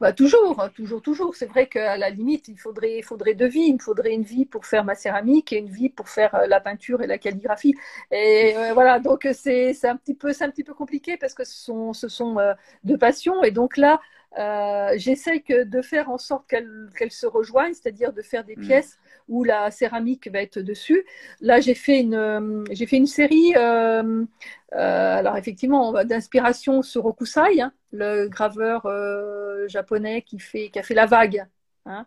Bah, 0.00 0.12
toujours, 0.12 0.60
hein, 0.60 0.70
toujours, 0.74 1.02
toujours. 1.02 1.34
C'est 1.34 1.46
vrai 1.46 1.66
qu'à 1.68 1.96
la 1.96 2.10
limite, 2.10 2.48
il 2.48 2.58
faudrait, 2.58 3.02
faudrait 3.02 3.34
deux 3.34 3.48
vies. 3.48 3.66
Il 3.68 3.74
me 3.74 3.78
faudrait 3.78 4.12
une 4.12 4.22
vie 4.22 4.46
pour 4.46 4.66
faire 4.66 4.84
ma 4.84 4.94
céramique 4.94 5.52
et 5.52 5.58
une 5.58 5.68
vie 5.68 5.88
pour 5.88 6.08
faire 6.08 6.34
euh, 6.34 6.46
la 6.46 6.60
peinture 6.60 7.02
et 7.02 7.06
la 7.06 7.18
calligraphie. 7.18 7.74
Et 8.10 8.54
euh, 8.56 8.72
voilà, 8.74 9.00
donc 9.00 9.28
c'est 9.32 9.74
un 9.84 9.96
petit 9.96 10.14
peu, 10.14 10.32
c'est 10.32 10.44
un 10.44 10.50
petit 10.50 10.64
peu 10.64 10.74
compliqué 10.74 11.16
parce 11.16 11.34
que 11.34 11.44
ce 11.44 11.54
sont, 11.54 11.92
ce 11.92 12.08
sont 12.08 12.38
euh, 12.38 12.54
deux 12.84 12.98
passions. 12.98 13.42
Et 13.42 13.50
donc 13.50 13.76
là, 13.76 14.00
euh, 14.38 14.92
j'essaye 14.96 15.42
de 15.48 15.82
faire 15.82 16.10
en 16.10 16.18
sorte 16.18 16.48
qu'elles 16.48 17.10
se 17.10 17.26
rejoignent, 17.26 17.74
c'est-à-dire 17.74 18.12
de 18.12 18.22
faire 18.22 18.44
des 18.44 18.56
mm. 18.56 18.60
pièces 18.60 18.98
où 19.28 19.44
la 19.44 19.70
céramique 19.70 20.28
va 20.30 20.42
être 20.42 20.58
dessus. 20.58 21.04
Là, 21.40 21.60
j'ai 21.60 21.74
fait 21.74 22.00
une, 22.00 22.14
euh, 22.14 22.64
j'ai 22.70 22.86
fait 22.86 22.96
une 22.96 23.06
série, 23.06 23.54
euh, 23.56 24.24
alors 24.72 25.36
effectivement, 25.36 25.92
d'inspiration 26.04 26.82
sur 26.82 27.06
Okusai, 27.06 27.60
hein, 27.60 27.72
le 27.92 28.28
graveur 28.28 28.88
japonais 29.68 30.22
qui, 30.22 30.38
fait, 30.38 30.70
qui 30.70 30.78
a 30.78 30.82
fait 30.82 30.94
la 30.94 31.06
vague. 31.06 31.46
Hein. 31.86 32.06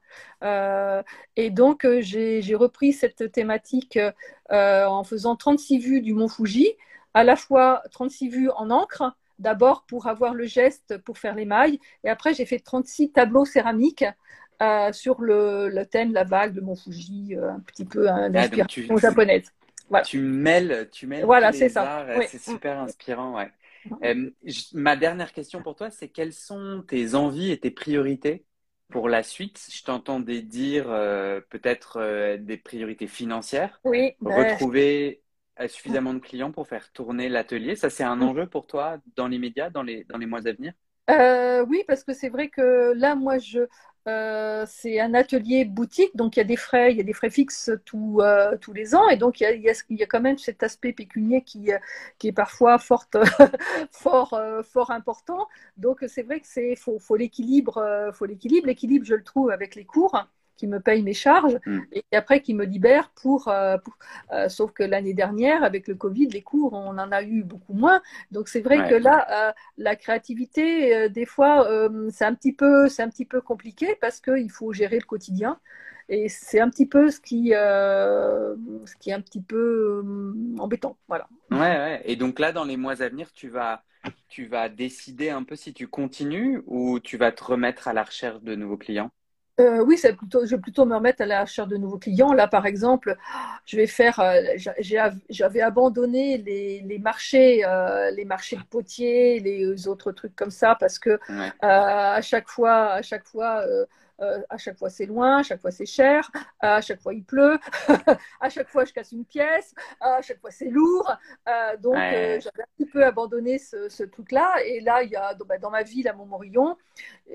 et 1.35 1.51
donc, 1.51 1.87
j'ai 1.99 2.55
repris 2.55 2.93
cette 2.93 3.31
thématique 3.31 3.97
en 4.49 5.03
faisant 5.03 5.35
36 5.35 5.79
vues 5.79 6.01
du 6.01 6.13
mont 6.13 6.27
Fuji, 6.27 6.73
à 7.13 7.23
la 7.23 7.35
fois 7.35 7.83
36 7.91 8.29
vues 8.29 8.49
en 8.49 8.69
encre, 8.69 9.15
d'abord 9.39 9.85
pour 9.85 10.07
avoir 10.07 10.33
le 10.33 10.45
geste 10.45 10.97
pour 10.99 11.17
faire 11.17 11.35
les 11.35 11.45
mailles. 11.45 11.79
Et 12.03 12.09
après, 12.09 12.33
j'ai 12.33 12.45
fait 12.45 12.59
36 12.59 13.11
tableaux 13.11 13.45
céramiques 13.45 14.05
sur 14.91 15.21
le, 15.21 15.69
le, 15.69 15.85
thème 15.85 16.13
La 16.13 16.23
vague 16.23 16.53
de 16.53 16.61
Mont 16.61 16.75
Fuji, 16.75 17.35
un 17.35 17.59
petit 17.59 17.85
peu 17.85 18.05
d'inspiration 18.29 18.95
ah, 18.95 18.99
japonaise. 18.99 19.51
Voilà. 19.89 20.05
Tu 20.05 20.19
mêles, 20.19 20.89
tu 20.91 21.07
mêles 21.07 21.23
voilà, 21.23 21.51
c'est 21.51 21.69
ça. 21.69 22.05
C'est 22.27 22.41
super 22.41 22.79
inspirant, 22.79 23.35
ouais. 23.37 23.51
Euh, 24.03 24.29
ma 24.73 24.95
dernière 24.95 25.33
question 25.33 25.61
pour 25.61 25.75
toi, 25.75 25.89
c'est 25.89 26.09
quelles 26.09 26.33
sont 26.33 26.83
tes 26.87 27.15
envies 27.15 27.51
et 27.51 27.59
tes 27.59 27.71
priorités 27.71 28.45
pour 28.89 29.09
la 29.09 29.23
suite? 29.23 29.65
Je 29.71 29.83
t'entendais 29.83 30.41
dire 30.41 30.85
euh, 30.89 31.41
peut-être 31.49 31.97
euh, 31.97 32.37
des 32.37 32.57
priorités 32.57 33.07
financières. 33.07 33.79
Oui. 33.83 34.13
Retrouver 34.21 35.21
suffisamment 35.67 36.13
de 36.13 36.19
clients 36.19 36.51
pour 36.51 36.67
faire 36.67 36.91
tourner 36.91 37.29
l'atelier. 37.29 37.75
Ça, 37.75 37.89
c'est 37.89 38.03
un 38.03 38.21
enjeu 38.21 38.47
pour 38.47 38.67
toi 38.67 38.97
dans 39.15 39.27
l'immédiat, 39.27 39.69
dans 39.69 39.83
les, 39.83 40.03
dans 40.05 40.17
les 40.17 40.25
mois 40.25 40.39
à 40.39 40.51
venir? 40.51 40.73
Oui, 41.67 41.83
parce 41.87 42.03
que 42.03 42.13
c'est 42.13 42.29
vrai 42.29 42.49
que 42.49 42.93
là, 42.95 43.15
moi, 43.15 43.37
je, 43.37 43.67
euh, 44.07 44.65
c'est 44.67 44.99
un 45.01 45.13
atelier 45.13 45.65
boutique, 45.65 46.15
donc 46.15 46.37
il 46.37 46.39
y 46.39 46.41
a 46.41 46.45
des 46.45 46.55
frais, 46.55 46.91
il 46.91 46.97
y 46.97 47.01
a 47.01 47.03
des 47.03 47.13
frais 47.13 47.29
fixes 47.29 47.71
tous 47.85 48.21
euh, 48.21 48.55
tous 48.57 48.71
les 48.71 48.95
ans, 48.95 49.09
et 49.09 49.17
donc 49.17 49.41
il 49.41 49.43
y, 49.43 49.45
a, 49.47 49.51
il, 49.51 49.97
y 49.97 50.03
a, 50.03 50.05
quand 50.05 50.21
même 50.21 50.37
cet 50.37 50.63
aspect 50.63 50.93
pécunier 50.93 51.41
qui, 51.43 51.73
euh, 51.73 51.77
qui 52.17 52.29
est 52.29 52.31
parfois 52.31 52.77
fort, 52.79 53.05
fort, 53.91 54.39
fort 54.63 54.91
important. 54.91 55.47
Donc 55.75 56.05
c'est 56.07 56.23
vrai 56.23 56.39
que 56.39 56.47
c'est 56.47 56.75
faut, 56.77 56.99
faut 56.99 57.17
l'équilibre, 57.17 58.11
faut 58.13 58.25
l'équilibre. 58.25 58.67
L'équilibre, 58.67 59.05
je 59.05 59.15
le 59.15 59.23
trouve 59.23 59.51
avec 59.51 59.75
les 59.75 59.85
cours 59.85 60.15
qui 60.57 60.67
me 60.67 60.79
paye 60.79 61.03
mes 61.03 61.13
charges 61.13 61.57
mm. 61.65 61.79
et 61.93 62.03
après 62.11 62.41
qui 62.41 62.53
me 62.53 62.65
libère 62.65 63.11
pour, 63.21 63.47
euh, 63.47 63.77
euh, 64.33 64.49
sauf 64.49 64.73
que 64.73 64.83
l'année 64.83 65.13
dernière 65.13 65.63
avec 65.63 65.87
le 65.87 65.95
Covid 65.95 66.27
les 66.27 66.41
cours 66.41 66.73
on 66.73 66.97
en 66.97 67.11
a 67.11 67.23
eu 67.23 67.43
beaucoup 67.43 67.73
moins 67.73 68.01
donc 68.31 68.49
c'est 68.49 68.61
vrai 68.61 68.89
que 68.89 68.95
là 68.95 69.27
euh, 69.31 69.53
la 69.77 69.95
créativité 69.95 71.09
des 71.09 71.25
fois 71.25 71.67
c'est 72.09 72.25
un 72.25 72.33
petit 72.33 72.53
peu 72.53 72.89
c'est 72.89 73.03
un 73.03 73.09
petit 73.09 73.25
peu 73.25 73.39
compliqué 73.39 73.95
parce 74.01 74.19
qu'il 74.19 74.51
faut 74.51 74.73
gérer 74.73 74.97
le 74.99 75.05
quotidien 75.05 75.59
et 76.09 76.29
c'est 76.29 76.59
un 76.59 76.69
petit 76.69 76.85
peu 76.85 77.11
ce 77.11 77.19
qui, 77.19 77.49
ce 77.49 78.95
qui 78.97 79.09
est 79.09 79.13
un 79.13 79.19
petit 79.19 79.41
peu 79.41 80.01
embêtant. 80.57 80.97
Voilà. 81.09 81.27
Ouais, 81.51 81.57
ouais. 81.57 82.01
Et 82.05 82.15
donc 82.15 82.39
là, 82.39 82.53
dans 82.53 82.63
les 82.63 82.77
mois 82.77 83.01
à 83.01 83.09
venir, 83.09 83.33
tu 83.33 83.49
vas, 83.49 83.83
tu 84.29 84.45
vas 84.45 84.69
décider 84.69 85.29
un 85.29 85.43
peu 85.43 85.57
si 85.57 85.73
tu 85.73 85.89
continues 85.89 86.61
ou 86.65 87.01
tu 87.01 87.17
vas 87.17 87.33
te 87.33 87.43
remettre 87.43 87.89
à 87.89 87.93
la 87.93 88.03
recherche 88.03 88.41
de 88.41 88.55
nouveaux 88.55 88.77
clients? 88.77 89.11
Euh, 89.59 89.83
oui, 89.83 89.97
c'est 89.97 90.13
plutôt, 90.13 90.45
je 90.45 90.55
vais 90.55 90.61
plutôt 90.61 90.85
me 90.85 90.93
remettre 90.95 91.23
à 91.23 91.25
la 91.25 91.41
recherche 91.41 91.67
de 91.67 91.77
nouveaux 91.77 91.97
clients. 91.97 92.31
Là, 92.33 92.47
par 92.47 92.67
exemple, 92.67 93.17
je 93.65 93.75
vais 93.75 93.87
faire, 93.87 94.19
euh, 94.19 94.39
j'avais 95.29 95.61
abandonné 95.61 96.37
les, 96.37 96.81
les 96.81 96.99
marchés, 96.99 97.65
euh, 97.65 98.11
les 98.11 98.23
marchés 98.25 98.55
de 98.55 98.63
potiers, 98.63 99.39
les 99.39 99.87
autres 99.87 100.11
trucs 100.11 100.35
comme 100.35 100.51
ça, 100.51 100.75
parce 100.79 100.99
que 100.99 101.09
euh, 101.09 101.19
à 101.61 102.21
chaque 102.21 102.49
fois, 102.49 102.91
à 102.93 103.01
chaque 103.01 103.25
fois, 103.25 103.63
euh, 104.19 104.41
à 104.49 104.57
chaque 104.57 104.77
fois 104.77 104.89
c'est 104.89 105.05
loin, 105.05 105.37
à 105.37 105.43
chaque 105.43 105.61
fois 105.61 105.71
c'est 105.71 105.85
cher, 105.85 106.31
à 106.59 106.81
chaque 106.81 106.99
fois 107.01 107.13
il 107.13 107.23
pleut, 107.23 107.59
à 108.41 108.49
chaque 108.49 108.67
fois 108.67 108.83
je 108.83 108.93
casse 108.93 109.11
une 109.11 109.25
pièce, 109.25 109.75
à 110.01 110.21
chaque 110.21 110.39
fois 110.39 110.51
c'est 110.51 110.69
lourd. 110.69 111.15
Euh, 111.47 111.77
donc 111.77 111.95
euh, 111.95 112.39
j'avais 112.39 112.63
un 112.63 112.67
petit 112.77 112.89
peu 112.89 113.05
abandonné 113.05 113.59
ce, 113.59 114.03
truc-là. 114.03 114.55
Et 114.65 114.79
là, 114.79 115.03
il 115.03 115.09
y 115.09 115.15
a 115.15 115.35
bah, 115.45 115.57
dans 115.57 115.69
ma 115.69 115.83
ville 115.83 116.07
à 116.07 116.13
Montmorillon, 116.13 116.77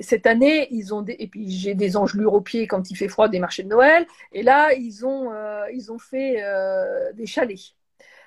cette 0.01 0.27
année, 0.27 0.69
ils 0.71 0.95
ont 0.95 1.03
des... 1.03 1.17
et 1.19 1.29
puis 1.29 1.51
j'ai 1.51 1.75
des 1.75 1.97
engelures 1.97 2.35
aux 2.35 2.41
pieds 2.41 2.67
quand 2.67 2.91
il 2.91 2.97
fait 2.97 3.09
froid 3.09 3.29
des 3.29 3.39
marchés 3.39 3.63
de 3.63 3.69
Noël. 3.69 4.07
Et 4.33 4.43
là, 4.43 4.73
ils 4.75 5.07
ont, 5.07 5.31
ils 5.73 5.93
ont 5.93 5.99
fait 5.99 6.43
des 7.15 7.27
chalets 7.27 7.75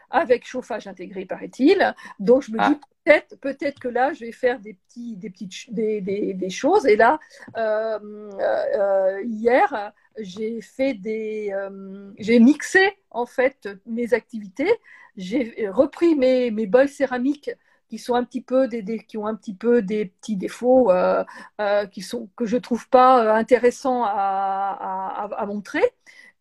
avec 0.09 0.45
chauffage 0.45 0.87
intégré, 0.87 1.25
paraît-il. 1.25 1.95
Donc 2.19 2.43
je 2.43 2.51
me 2.51 2.57
dis 2.57 2.79
ah 2.81 3.21
peut-être, 3.39 3.79
que 3.79 3.87
là, 3.87 4.13
je 4.13 4.25
vais 4.25 4.31
faire 4.31 4.59
des, 4.59 4.73
petits, 4.73 5.15
des 5.15 5.29
petites 5.29 5.71
des, 5.73 6.01
des, 6.01 6.33
des 6.33 6.49
choses. 6.49 6.85
Et 6.87 6.95
là, 6.95 7.19
euh, 7.55 7.99
euh, 8.39 9.21
hier, 9.23 9.93
j'ai 10.17 10.61
fait 10.61 10.93
des, 10.93 11.51
euh, 11.53 12.11
j'ai 12.17 12.39
mixé 12.39 12.97
en 13.11 13.25
fait 13.25 13.69
mes 13.85 14.13
activités. 14.13 14.71
J'ai 15.17 15.69
repris 15.69 16.15
mes, 16.15 16.51
mes 16.51 16.67
bols 16.67 16.89
céramiques 16.89 17.51
qui 17.87 17.99
sont 17.99 18.15
un 18.15 18.23
petit 18.23 18.41
peu 18.41 18.67
des, 18.67 18.81
des, 18.81 18.99
qui 18.99 19.17
ont 19.17 19.27
un 19.27 19.35
petit 19.35 19.53
peu 19.53 19.81
des 19.81 20.05
petits 20.05 20.35
défauts 20.35 20.91
euh, 20.91 21.23
euh, 21.61 21.85
qui 21.85 22.01
sont 22.01 22.29
que 22.35 22.45
je 22.45 22.57
trouve 22.57 22.89
pas 22.89 23.35
intéressants 23.35 24.03
à, 24.03 24.09
à, 24.09 25.29
à 25.37 25.45
montrer. 25.45 25.83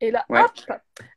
Et 0.00 0.10
là, 0.10 0.24
hop, 0.30 0.50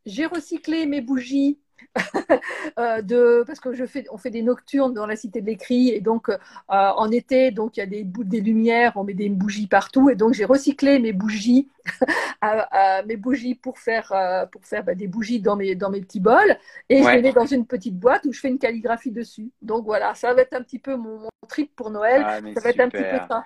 j'ai 0.05 0.25
recyclé 0.25 0.85
mes 0.85 1.01
bougies 1.01 1.57
de, 2.77 3.43
parce 3.45 3.59
que 3.59 3.73
je 3.73 3.85
fais, 3.85 4.05
on 4.11 4.17
fait 4.17 4.29
des 4.29 4.41
nocturnes 4.41 4.93
dans 4.93 5.05
la 5.05 5.15
cité 5.15 5.41
de 5.41 5.45
l'écrit 5.45 5.89
et 5.89 6.01
donc 6.01 6.29
euh, 6.29 6.37
en 6.67 7.11
été, 7.11 7.51
donc 7.51 7.77
il 7.77 7.79
y 7.79 7.83
a 7.83 7.85
des, 7.85 8.03
des 8.03 8.41
lumières, 8.41 8.93
on 8.95 9.03
met 9.03 9.13
des 9.13 9.29
bougies 9.29 9.67
partout 9.67 10.09
et 10.09 10.15
donc 10.15 10.33
j'ai 10.33 10.45
recyclé 10.45 10.99
mes 10.99 11.13
bougies, 11.13 11.69
mes 13.07 13.17
bougies 13.17 13.55
pour 13.55 13.79
faire, 13.79 14.11
euh, 14.11 14.45
pour 14.45 14.65
faire 14.65 14.83
bah, 14.83 14.95
des 14.95 15.07
bougies 15.07 15.39
dans 15.39 15.55
mes, 15.55 15.75
dans 15.75 15.89
mes 15.89 16.01
petits 16.01 16.19
bols 16.19 16.57
et 16.89 17.01
je 17.03 17.09
les 17.09 17.21
mets 17.21 17.33
dans 17.33 17.45
une 17.45 17.65
petite 17.65 17.97
boîte 17.97 18.25
où 18.25 18.33
je 18.33 18.39
fais 18.39 18.49
une 18.49 18.59
calligraphie 18.59 19.11
dessus. 19.11 19.51
Donc 19.61 19.85
voilà, 19.85 20.13
ça 20.15 20.33
va 20.33 20.41
être 20.41 20.53
un 20.53 20.61
petit 20.61 20.79
peu 20.79 20.95
mon, 20.95 21.27
trip 21.47 21.75
pour 21.75 21.89
Noël, 21.89 22.23
ah, 22.25 22.39
ça 22.55 22.61
va 22.61 22.69
être 22.69 22.79
un 22.81 22.89
petit 22.89 23.03
peu 23.03 23.17
ça. 23.27 23.43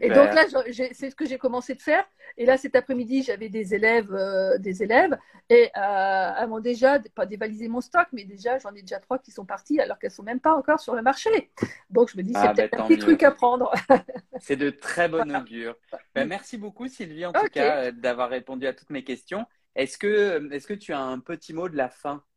Et 0.00 0.10
donc 0.10 0.32
là, 0.34 0.44
c'est 0.92 1.10
ce 1.10 1.14
que 1.14 1.26
j'ai 1.26 1.38
commencé 1.38 1.74
de 1.74 1.82
faire. 1.82 2.04
Et 2.36 2.44
là, 2.44 2.56
cet 2.56 2.76
après-midi, 2.76 3.22
j'avais 3.22 3.48
des 3.48 3.74
élèves, 3.74 4.12
euh, 4.12 4.58
des 4.58 4.82
élèves, 4.82 5.16
et 5.48 5.70
euh, 5.76 6.46
m'ont 6.46 6.60
déjà 6.60 6.98
pas 7.14 7.26
dévalisé 7.26 7.68
mon 7.68 7.80
stock, 7.80 8.06
mais 8.12 8.24
déjà, 8.24 8.58
j'en 8.58 8.74
ai 8.74 8.82
déjà 8.82 8.98
trois 8.98 9.18
qui 9.18 9.30
sont 9.30 9.44
partis 9.44 9.80
alors 9.80 9.98
qu'elles 9.98 10.10
sont 10.10 10.22
même 10.22 10.40
pas 10.40 10.54
encore 10.54 10.80
sur 10.80 10.94
le 10.94 11.02
marché. 11.02 11.50
Donc 11.90 12.10
je 12.10 12.16
me 12.16 12.22
dis, 12.22 12.32
c'est 12.32 12.38
ah, 12.40 12.54
peut-être 12.54 12.76
bah, 12.76 12.84
un 12.84 12.86
petit 12.86 12.98
truc 12.98 13.22
à 13.22 13.30
prendre. 13.30 13.72
c'est 14.40 14.56
de 14.56 14.70
très 14.70 15.08
bon 15.08 15.34
augure. 15.34 15.76
Ben, 16.14 16.28
merci 16.28 16.58
beaucoup, 16.58 16.88
Sylvie, 16.88 17.26
en 17.26 17.32
tout 17.32 17.48
cas, 17.52 17.84
euh, 17.84 17.92
d'avoir 17.92 18.28
répondu 18.28 18.66
à 18.66 18.72
toutes 18.72 18.90
mes 18.90 19.04
questions. 19.04 19.46
Est-ce 19.74 19.98
que, 19.98 20.52
est-ce 20.52 20.66
que 20.66 20.74
tu 20.74 20.92
as 20.92 21.00
un 21.00 21.18
petit 21.18 21.52
mot 21.52 21.68
de 21.68 21.76
la 21.76 21.88
fin? 21.88 22.22
euh, 22.22 22.35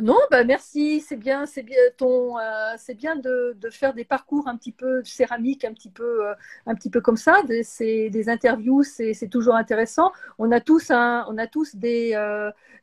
non, 0.00 0.18
bah 0.30 0.44
merci, 0.44 1.00
c'est 1.00 1.16
bien, 1.16 1.44
c'est 1.46 1.62
bien 1.62 1.76
ton, 1.96 2.38
euh, 2.38 2.74
c'est 2.78 2.94
bien 2.94 3.16
de, 3.16 3.56
faire 3.70 3.92
des 3.94 4.04
parcours 4.04 4.48
un 4.48 4.56
petit 4.56 4.72
peu 4.72 5.02
céramique, 5.04 5.64
un 5.64 5.72
petit 5.74 5.90
peu, 5.90 6.28
euh, 6.28 6.34
un 6.66 6.74
petit 6.74 6.90
peu 6.90 7.00
comme 7.00 7.16
ça. 7.16 7.42
C'est 7.62 8.08
des 8.10 8.28
interviews, 8.28 8.82
c'est 8.82 9.28
toujours 9.30 9.56
intéressant. 9.56 10.12
On 10.38 10.50
a 10.52 10.60
tous 10.60 10.90
un, 10.90 11.26
on 11.28 11.36
a 11.38 11.46
tous 11.46 11.76
des, 11.76 12.16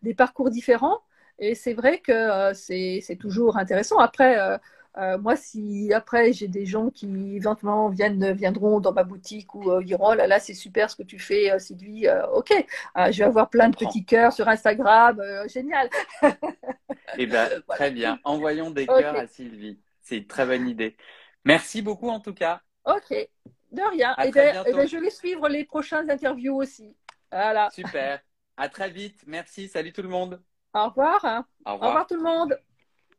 des 0.04 0.14
parcours 0.14 0.50
différents 0.50 1.00
et 1.40 1.56
c'est 1.56 1.74
vrai 1.74 2.00
que 2.00 2.52
c'est 2.54 3.18
toujours 3.20 3.58
intéressant. 3.58 3.98
Après 4.00 4.60
euh, 5.00 5.18
moi, 5.18 5.36
si 5.36 5.94
après 5.94 6.34
j'ai 6.34 6.48
des 6.48 6.66
gens 6.66 6.90
qui 6.90 7.36
éventuellement 7.36 7.90
viennent, 7.90 8.34
viendront 8.34 8.80
dans 8.80 8.92
ma 8.92 9.04
boutique 9.04 9.56
ou 9.56 9.72
euh, 9.72 9.82
diront 9.82 10.10
oh 10.12 10.14
là 10.14 10.28
là 10.28 10.40
c'est 10.40 10.54
super 10.54 10.90
ce 10.90 10.98
que 10.98 11.04
tu 11.04 11.20
fais 11.20 11.52
euh, 11.52 11.60
Sylvie, 11.60 12.08
ok, 12.34 12.52
je 12.96 13.18
vais 13.18 13.24
avoir 13.24 13.50
plein 13.50 13.70
de 13.70 13.78
petits 13.78 14.04
cœurs 14.04 14.34
sur 14.34 14.48
Instagram, 14.50 15.22
génial. 15.48 15.90
eh 17.18 17.26
ben 17.28 17.48
très 17.70 17.92
bien, 17.92 18.20
envoyons 18.26 18.72
des 18.72 18.86
cœurs 18.86 19.16
à 19.16 19.28
Sylvie, 19.28 19.80
c'est 20.02 20.18
une 20.18 20.28
très 20.28 20.46
bonne 20.46 20.68
idée. 20.68 20.98
Merci 21.46 21.82
beaucoup 21.82 22.10
en 22.10 22.20
tout 22.20 22.34
cas. 22.34 22.62
Ok, 22.86 23.12
de 23.72 23.92
rien. 23.92 24.16
Et 24.18 24.28
eh 24.28 24.32
ben, 24.32 24.64
eh 24.68 24.74
ben, 24.74 24.88
je 24.88 24.98
vais 24.98 25.10
suivre 25.10 25.48
les 25.48 25.64
prochaines 25.64 26.10
interviews 26.12 26.56
aussi. 26.56 26.96
Voilà. 27.32 27.70
Super. 27.72 28.20
À 28.58 28.68
très 28.68 28.90
vite. 28.90 29.24
Merci. 29.28 29.68
Salut 29.70 29.94
tout 29.94 30.02
le 30.02 30.10
monde. 30.10 30.42
Au 30.74 30.90
revoir. 30.90 31.46
Au 31.66 31.74
revoir, 31.74 31.82
Au 31.82 31.88
revoir 31.88 32.08
tout 32.08 32.16
le 32.16 32.24
monde. 32.24 32.60